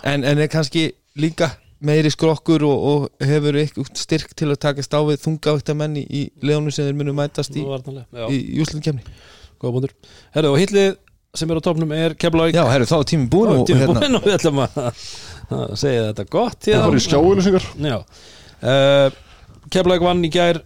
[0.07, 0.87] En, en er kannski
[1.21, 1.51] líka
[1.85, 6.27] meiri skrokkur og, og hefur eitthvað styrk til að takast á við þungavægta menni í
[6.45, 9.01] leðunum sem þeir munu mætast í, í, í úslutkemni
[9.61, 9.95] góða búndur
[10.35, 10.91] Herðu, og hitlið
[11.35, 12.55] sem er á topnum er Keflavík.
[12.57, 14.79] Já, herru, þá er tíminn búin og, Tími hérna, búinn og við ætlum að
[15.51, 17.97] að segja þetta gott það var í skjáulisingar Já.
[18.61, 19.19] Uh,
[19.71, 20.59] Keflavík vann í gær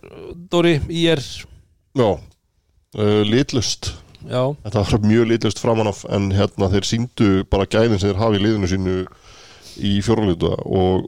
[0.51, 3.91] Dóri, í er já, uh, litlust
[4.25, 8.21] Já, þetta var mjög litlust framan af en hérna þeir síndu bara gæðin sem þeir
[8.23, 8.95] hafa í liðinu sínu
[9.85, 11.05] í fjórluta og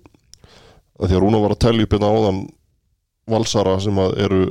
[1.01, 2.39] að Rúna var að tellja upp hérna áðan
[3.30, 4.41] valsara sem að eru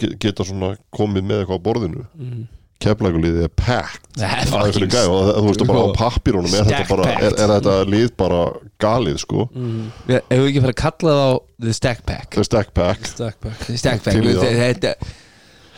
[0.00, 2.04] ge- geta svona komið með eitthvað á borðinu.
[2.16, 2.42] Mm.
[2.82, 4.06] Keflækuliðið er packed.
[4.18, 7.10] Nei, Það er fyrir gæð og þú veist bara á pappírunum er þetta, Stack bara,
[7.16, 8.40] er, er þetta lið bara
[8.84, 9.46] galið sko?
[9.54, 9.84] Mm.
[10.08, 11.32] við hefur ekki farið að kalla það á
[11.64, 12.38] The Stack Pack?
[12.38, 14.18] Er stack pack, The Stack Pack.
[14.18, 14.58] Til í það.
[14.62, 14.94] Þetta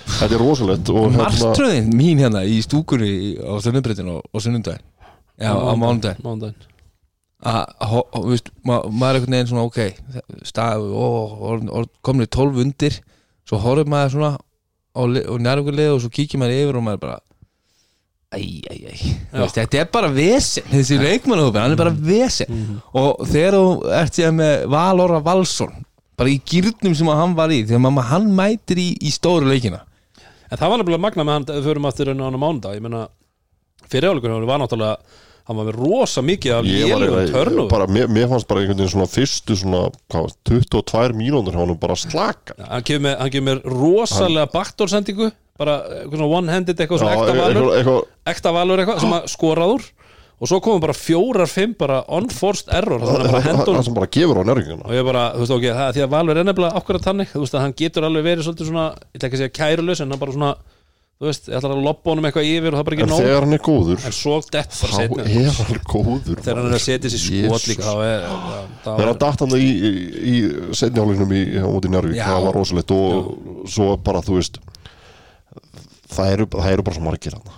[0.07, 4.85] þetta er rosalegt og hérna, martröðin mín hérna í stúkunni á sunnubreitin og, og sunnundaginn
[5.37, 5.75] Já, á
[8.65, 9.81] ma maður er einhvern veginn svona ok,
[10.47, 11.09] stað, ó,
[11.51, 12.97] or, or, komnir 12 undir
[13.47, 14.31] svo horfum maður svona
[14.97, 15.03] á
[15.47, 17.19] nærumgulega og svo kíkir maður yfir og maður bara
[18.37, 22.49] æj, æj, æj þetta er bara vesen, þessi leikmannahópin hann er bara vesen.
[22.51, 22.81] Mhm.
[22.97, 23.67] og þegar þú
[24.01, 25.77] ert síðan með Valóra Valsson
[26.17, 29.83] bara í gýrnum sem hann var í þegar maður hann mætir í, í stóru leikina.
[30.51, 32.77] En það var nefnilega magna með hann aftur enn á hann á mánudag.
[32.79, 33.07] Ég meina,
[33.91, 34.97] fyrir áleikunum var náttúrulega
[35.47, 38.95] hann var með rosa mikið af lélugum törnum bara, mér, mér fannst bara einhvern veginn
[38.97, 39.83] svona fyrstu svona
[40.13, 45.79] hvað, 22 mínútur hann var bara slaka með, hann kemur með rosalega baktorsendingu bara
[46.11, 47.71] one-handed eitthvað svona ekta valur.
[47.77, 48.03] eitthvað,
[48.35, 49.87] ekta valur eitthvað sem að skoraður
[50.37, 54.45] og svo komum bara fjórar, fimm bara unforced error að það sem bara gefur á
[54.45, 57.31] nærvíkuna og ég bara, þú veist ok, það, því að Valur er nefnilega akkurat þannig,
[57.33, 60.03] þú veist að hann getur alveg verið svolítið svona, ég ætla ekki að segja kærulös
[60.05, 60.51] en hann bara svona,
[61.17, 63.11] þú veist, ég ætla að loppa honum eitthvað yfir og það er bara en ekki
[63.13, 63.21] nóg.
[63.25, 64.03] þegar hann er góður?
[64.05, 67.23] En svo dett bara þá setna er hann góður þegar hann er að setja sér
[67.25, 68.35] skot líka þá er, já,
[68.85, 69.93] hann er datt hann í, í,
[70.33, 70.35] í
[70.77, 72.27] setnjálingnum í, á móti Njárvík, Já.
[72.29, 72.93] það var rosalegt.
[72.97, 74.61] Og svo bara, þú veist
[76.13, 77.55] það eru, það eru bara svo margir hann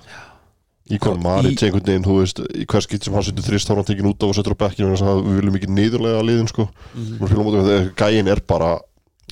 [0.88, 3.80] Íkon Maric einhvern veginn, þú veist í hvers skipt sem hann setur þrist þá er
[3.82, 6.48] hann tekin út af og setur á bekkinu að við viljum ekki niðurlega að liðin
[6.48, 6.64] sko.
[6.94, 7.90] Mm -hmm.
[7.98, 8.78] gæin er bara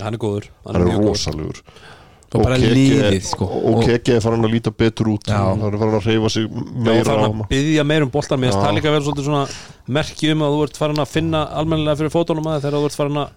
[0.03, 1.57] hann er góður, hann er
[2.35, 3.47] og bara liðið sko.
[3.47, 5.29] og Keke er farin að líta betur út.
[5.31, 8.41] Hann er farin að reyfa sig Já, og meira farin að byggja meir um boltan
[8.43, 9.49] mér það líka að vera svolítið svona
[9.99, 12.99] merki um að þú ert farin að finna almennilega fyrir fótunum að þegar þú ert
[13.01, 13.29] farin að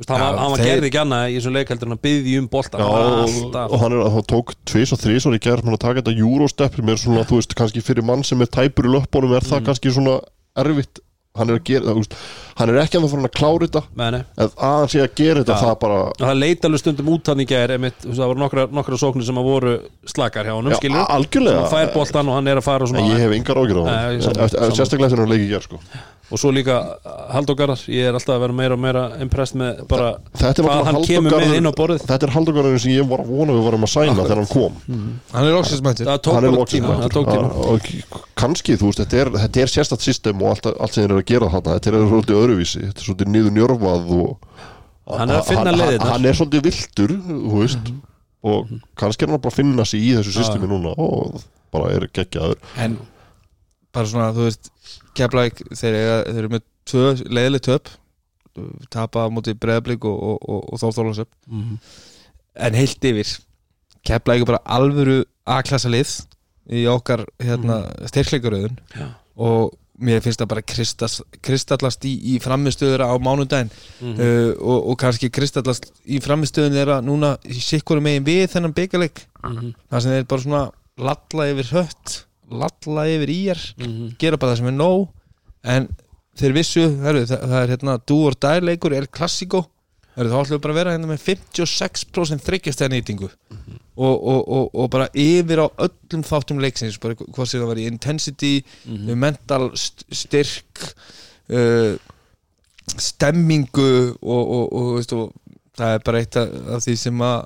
[0.00, 2.02] hann, Já, var- hann var þeir- gerði ekki annað í þessum leik heldur en að
[2.06, 5.68] byggja um hann var og, hann, er, hann tók tvis og þrís og í gerð
[5.68, 8.86] að taka þetta Eurostep sem er svona, þú veist, kannski fyrir mann sem er tæpur
[8.88, 9.50] í löpunum er Mm.
[9.50, 10.20] það kannski svona
[10.56, 11.00] erfitt.
[11.36, 12.08] Hann er að gera það
[12.60, 13.82] hann er ekki að það fyrir að klára þetta.
[14.00, 14.20] Nei, nei.
[14.36, 15.62] en að hann sé að gera þetta Já.
[15.64, 18.30] það bara Og það leit alveg stundum út hann í gær einmitt, þú veist, það
[18.32, 19.74] voru nokkra, nokkra sóknir sem að voru
[20.14, 21.64] slakar hjá honum, Já, skilur algjörlega.
[21.64, 23.82] hann fær boltan og hann er að fara og en svona ég hef yngar ágjur
[23.82, 25.80] á hann sérstaklega þegar hann leikir hér sko.
[26.30, 26.76] og svo líka
[27.34, 31.34] Haldógarðar, ég er alltaf að vera meira og meira impressed með bara hvað hann kemur
[31.34, 32.04] með inn á borðið.
[32.06, 34.78] þetta er Haldógarðurinn sem ég var að vona við varum að sæna þegar hann kom.
[35.34, 38.20] Hann er tók hann er tíma, það tók tíma.
[38.38, 41.22] kannski þú veist, þetta er, þetta er sérstætt system og allt, allt sem þeir eru
[41.22, 41.76] að gera þarna.
[41.78, 44.48] Þetta er svolítið öðruvísi, þetta er svolítið niður njörfað og
[45.10, 46.10] Hann er að finna leiðirnar.
[46.12, 47.88] hann er svolítið viltur, þú veist
[48.42, 51.40] og kannski er hann bara að finna sig í þessu systemi núna og
[51.72, 52.98] bara er geggjaður En
[53.92, 54.70] bara svona, þú veist
[55.18, 57.88] Keflæk, þeir, eiga- þeir eru með tvö, leiðileg töp
[58.90, 61.78] tapa móti breðablík og, og, og, og þórþólasöp Mhm.
[62.56, 63.38] en heilt yfir
[64.06, 66.12] Keflæk er bara alvöru A-klassa lið
[66.70, 69.08] í okkar hérna, styrkleikaröðun Já.
[69.36, 73.70] og mér finnst það bara kristast, kristallast í, í framistöður á mánudaginn
[74.00, 74.16] Mhm.
[74.16, 79.24] uh, og, og kannski kristallast í framistöðun þeirra núna í sikkurum megin við þennan byggaleg
[79.44, 79.74] Mhm.
[79.90, 80.62] það sem þeir bara svona
[80.98, 84.16] lalla yfir hött lalla yfir íjar Mhm.
[84.18, 85.08] gera bara það sem er nóg
[85.64, 85.88] en
[86.40, 89.66] þeir vissu, heru, það, það er hérna do or die leikur, er klassíko
[90.16, 93.30] þá ætlum við bara að vera hérna með 56% þryggjastæða nýtingu
[93.96, 97.80] og, og, og, og bara yfir á öllum þáttum leiksins, bara hvað sem það var
[97.82, 98.52] í intensity,
[99.18, 100.84] mental st styrk
[101.50, 101.96] uh,
[102.96, 105.32] stemmingu og, og, og, veist, og
[105.78, 107.40] það er bara eitt af því sem að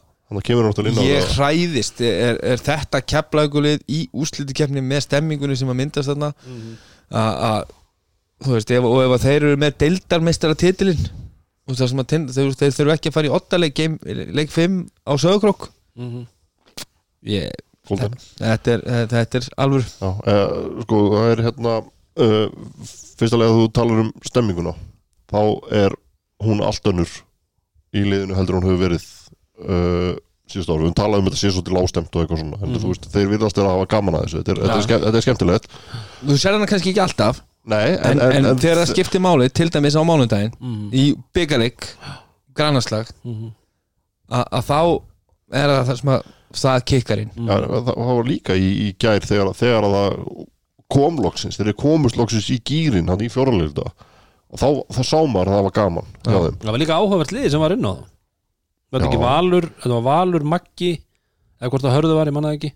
[1.06, 2.00] ég hræðist.
[2.00, 6.30] Er, er þetta keflaugulið í úslitikefni með stemmingunni sem að myndast þarna?
[7.14, 7.74] Að að,
[8.44, 11.04] þú veist, ef, og ef að þeir eru með deildarmeistara titilinn
[11.64, 16.24] þeir, þeir þurfu ekki að fara í 8 leik, game, leik 5 á sögurkrok Mhm.
[17.24, 17.50] Ég,
[17.88, 18.14] Golden.
[18.38, 20.54] þetta, er, þetta er alveg Já, eh,
[20.86, 22.48] sko, það er hérna uh,
[23.18, 24.74] fyrstulega að þú talar um stemminguna
[25.32, 25.40] þá
[25.84, 25.96] er
[26.44, 27.10] hún allt önnur
[27.94, 29.04] í liðinu heldur en hún hefur verið
[29.64, 30.12] uh,
[30.50, 33.06] síðust ára, við talaðum um þetta sé svolítið lástemt og eitthvað svona, en þú veist,
[33.14, 34.98] þeir virðast þeirra að hafa gaman að þessu, þetta er, þetta er, Ja.
[35.06, 35.68] þetta er skemmtilegt
[36.28, 39.94] þú sér hana kannski ekki alltaf Nei, en, en, þegar það skiptir máli til dæmis
[39.96, 40.88] á mánudaginn Mhm.
[40.92, 41.86] í byggarleik
[42.54, 43.54] grannarslag Mhm.
[44.30, 44.80] að að þá
[45.54, 46.22] er það það sem að
[46.58, 47.30] það kikkar inn.
[47.36, 50.18] Ja, það, það var líka í, í gær þegar, þegar að það
[50.94, 55.50] kom loksins, þegar komust loksins í gýrin hann í fjóralegilda og þá, þá sá maður
[55.50, 56.58] að það var gaman þeim.
[56.62, 58.10] Það var líka áhugavert liði sem var inn á það
[58.94, 62.52] var þetta ekki Valur, þetta var Valur Maggi eða hvort það hörðu var, ég manna
[62.54, 62.70] ekki.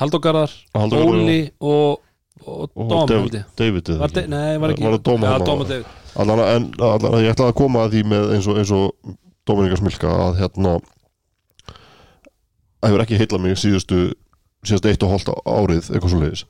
[0.00, 2.00] Haldógarðar, Halldór Garðar Óli og,
[2.42, 3.36] og og Dóm held David.
[3.60, 4.16] David var, ekki?
[4.16, 4.86] de, nei, var ekki.
[4.86, 5.48] Var það Dóm Já, þarna?
[5.50, 5.98] Dóm og David.
[6.22, 9.14] Allan, en allan, ég ætlaði að koma að því með eins og, eins og
[9.48, 10.74] Dominika Smilka að hérna
[12.82, 14.00] það hefur ekki heilla mig síðustu
[14.66, 16.44] síðast eitt og hálft árið eitthvað svo leiðis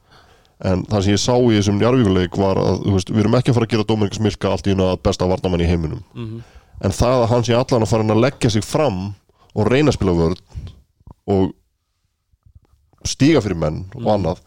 [0.63, 3.57] en það sem ég sá í þessum njarvíkuleik var að veist, við erum ekki að
[3.59, 6.05] fara að gera Dominika Smilka allt í una besta varnamann í heiminum.
[6.15, 6.43] Mhm.
[6.83, 9.15] en það að hann sé allan að fara að leggja sig fram
[9.55, 10.41] og reyna að spila vörð
[11.31, 11.53] og
[13.07, 14.41] stíga fyrir menn og annað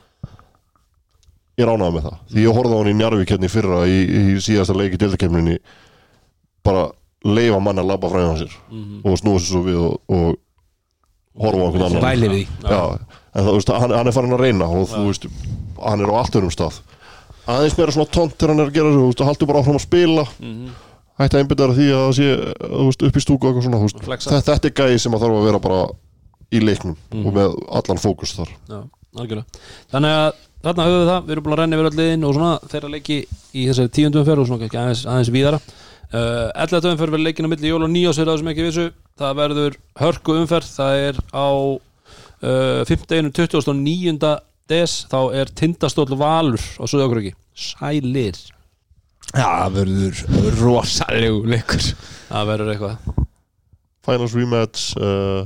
[1.58, 2.18] ég ránaði með það.
[2.32, 5.58] Því ég horfði á hann í Njarvík hérna í fyrra í, í síðasta leiki dildakemninni
[6.64, 6.90] bara
[7.24, 8.58] leifa mann að labba hjá sér
[9.04, 10.36] og snúa sér svo við og, og
[11.42, 12.04] horfa á einhvern annan.
[12.06, 12.72] Væli við því.
[12.72, 12.82] Já,
[13.36, 15.28] en þú veist, hann, hann er farin að reyna og þú veist,
[15.84, 16.80] hann er á allt örum stað.
[17.46, 19.86] Aðeins meira svona tónt þegar hann er að gera þú veist, haldur bara áfram að
[19.86, 20.26] spila.
[21.16, 22.30] Hætti að einbytta því að það sé
[22.64, 24.32] þú veist, upp í stúku og eitthvað svona þú veist, Flexa.
[24.34, 25.78] þetta, þetta er gæði sem að þarf að vera bara
[26.56, 28.52] í leiknum og með allan fókus þar.
[28.68, 28.80] Já,
[29.22, 29.62] algjörlega.
[29.94, 32.36] Þannig að þarna höfum við það, við erum búin að renna yfir öll liðin og
[32.36, 33.18] svona þeirra leiki
[33.56, 35.60] í þessari tíundum umferð og svona kannski aðeins, aðeins víðara
[36.14, 36.92] uh, 11.
[36.92, 38.86] umferð verður leikin á milli jól og nýjás fyrir það sem ekki vissu
[39.20, 43.32] það verður hörku umferð það er á uh, 15.
[43.36, 44.34] 29.
[44.70, 48.38] des þá er tindastóll valur á Suðakröki Sælir
[49.36, 50.24] Já, það verður
[50.62, 51.86] rosalegu leikur
[52.30, 53.22] Það verður eitthvað
[54.06, 55.46] Finals rematch uh,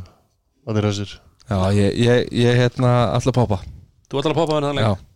[0.67, 1.13] að þeir þessir
[1.49, 3.61] Já, ég, ég, ég hérna alltaf pápa
[4.09, 5.08] Þú að poppa henni þannig Já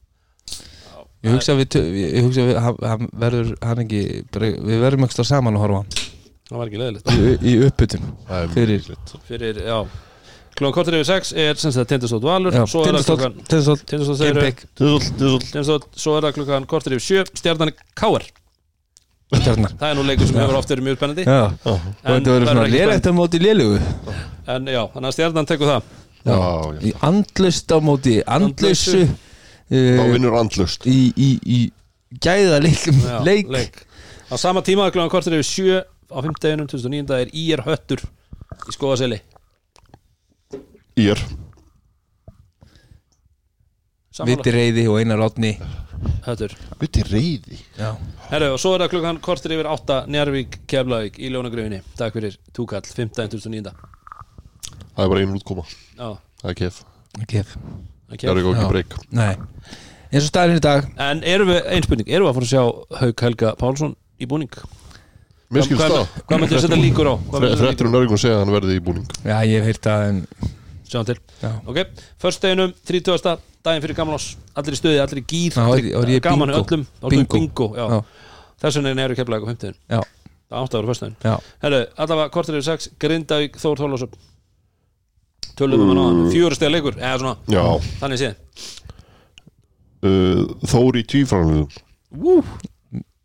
[1.23, 2.57] Ég hugsa að við, tö- ég ég hugsa að við,
[2.91, 4.01] hann, verður, hann ekki,
[4.33, 5.83] bara, við verðum ekki saman að horfa
[6.49, 8.89] Það var ekki leðilegt í, í uppbytun Það er Fyrir-.
[9.29, 9.77] Fyrir, já.
[10.53, 12.53] Klokkan kortir yfir 6 er sem sagt tindastóll valur.
[12.53, 14.59] Er Tizzle, tizzle.
[14.77, 18.27] Tindastóll, svo er það klukkan kortir yfir 7 Stjarnan Káar
[19.39, 21.25] stjarnar Það er nú leikur sem hefur oft verið mjög spennandi.
[21.25, 21.41] Já,
[21.71, 23.79] og þetta verður svona lélegt á móti lélugu.
[24.53, 25.91] En já, þannig að stjarnan tekur það.
[26.23, 26.81] Já, já.
[26.83, 29.01] Í andlust á móti andlusu
[29.73, 31.59] Þá uh, vinnur andlust Í, í, í
[32.21, 33.79] gæða leikum já, leik.
[34.29, 35.79] Á sama tíma klukkan kortir yfir 7
[36.13, 36.67] Á 5.
[36.69, 38.03] 2009 er IR Höttur
[38.69, 39.17] Í skóðaseli
[41.01, 41.17] Ír.
[44.27, 45.55] Viti Reyði og Einar Átni
[46.27, 46.53] Höttur.
[46.77, 47.95] Viti reyði Já,
[48.29, 52.37] Herru, og svo er það klukkan kortir yfir 8 Njarvík, Keflavík í Ljónagröfinni Takk fyrir
[52.53, 53.73] túkall, 15.09
[54.93, 56.13] Það er bara einu útkoma Já,
[56.43, 56.61] Það er
[57.33, 57.57] kef
[58.11, 59.35] ekki ok Það er ekki breyk Nei
[60.13, 62.99] eins og staðurinn í dag En erum við, einspurning, erum við að fara að sjá
[63.03, 64.51] Hauk Helga Pálsson í búning?
[65.53, 67.15] Mér skilst Hvað- það Hvað að setja líkur á?
[67.33, 67.95] Þrettur um á?
[67.97, 70.19] nörgum segja að hann verði í búning Já, ég hef heyrt að en,
[70.89, 71.51] Sjáum til Já.
[71.65, 71.79] Ok,
[72.21, 73.39] först deginum, 30.
[73.65, 75.57] daginn fyrir gamanás Allir í stuði, allir í gýr
[76.21, 76.61] Gaman bingo.
[76.63, 77.37] öllum, er Bingo.
[77.37, 77.85] bingo já.
[77.89, 78.03] Já.
[78.61, 80.01] Þess vegna er Keflavík á 50 Já,
[80.53, 81.03] Það átti að vera först
[81.63, 84.13] Herru, allavega kortir yfir 6 Grindavík, Þór Þórlásöp
[85.59, 87.63] Töluðum við náðan Fjóru steg leikur, eða svona Já.
[88.01, 88.69] Þannig séð.
[90.03, 91.25] Uh, Þóri í
[92.13, 92.43] Wú.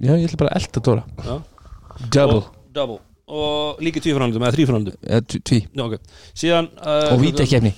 [0.00, 1.02] já, ég ætla bara að elda Dóra.
[1.26, 1.34] Já.
[2.14, 2.98] Double, og, double.
[3.28, 5.58] Og líka tvífrænaldum eða þrífrænaldum eða tví- tví.
[5.76, 5.98] Já, okay.
[6.32, 7.74] síðan uh, Og vítakefni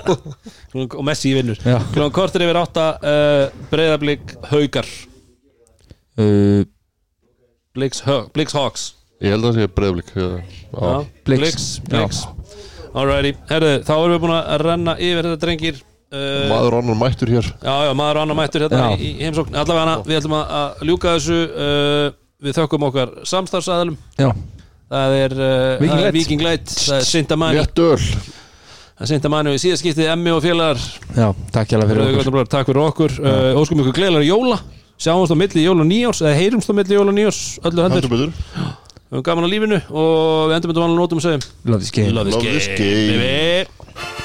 [1.00, 1.60] og Messi vinnur.
[1.60, 1.76] Já.
[1.92, 4.88] Klokkan kortir yfir átta uh, breyðablík haugar
[6.16, 6.64] uh,
[7.76, 8.00] Blix,
[8.32, 8.88] Blix Hawks.
[9.20, 10.92] Ég held að það sé breyðblik Já,
[11.28, 11.42] Blix.
[11.42, 12.24] Blix, Blix.
[12.90, 15.76] Alrighty, herru, þá erum við búin að renna yfir þetta drengir.
[16.10, 17.46] Uh, Maður annar mættur hér.
[17.62, 18.96] Já, já, maður annar mættur hérna Já.
[18.98, 19.54] í, í heimsókn.
[19.54, 22.08] Allavega hana, við ætlum að, að ljúka þessu uh,
[22.40, 24.30] Við þökkum okkar samstarfsæðalum Já,
[24.90, 26.66] Það er, uh, Viking Light.
[26.72, 30.82] Það er Sintamani Það er Sintamani og í síðaskiptið Emmi og félagar.
[31.14, 33.16] Já, takk fyrir Takk fyrir okkur.
[33.22, 34.58] Uh, Óskum ykkur gleðilega jóla.
[35.00, 38.10] Sjáumst á milli jól og nýjárs Eða heyrumst á milli jól og nýjárs Öllu betur
[39.10, 41.82] Við höfum gaman á lífinu Og við endum með þetta vanlega nótum að segja Love
[41.82, 43.22] this game Love Love this this game game.
[43.26, 44.19] baby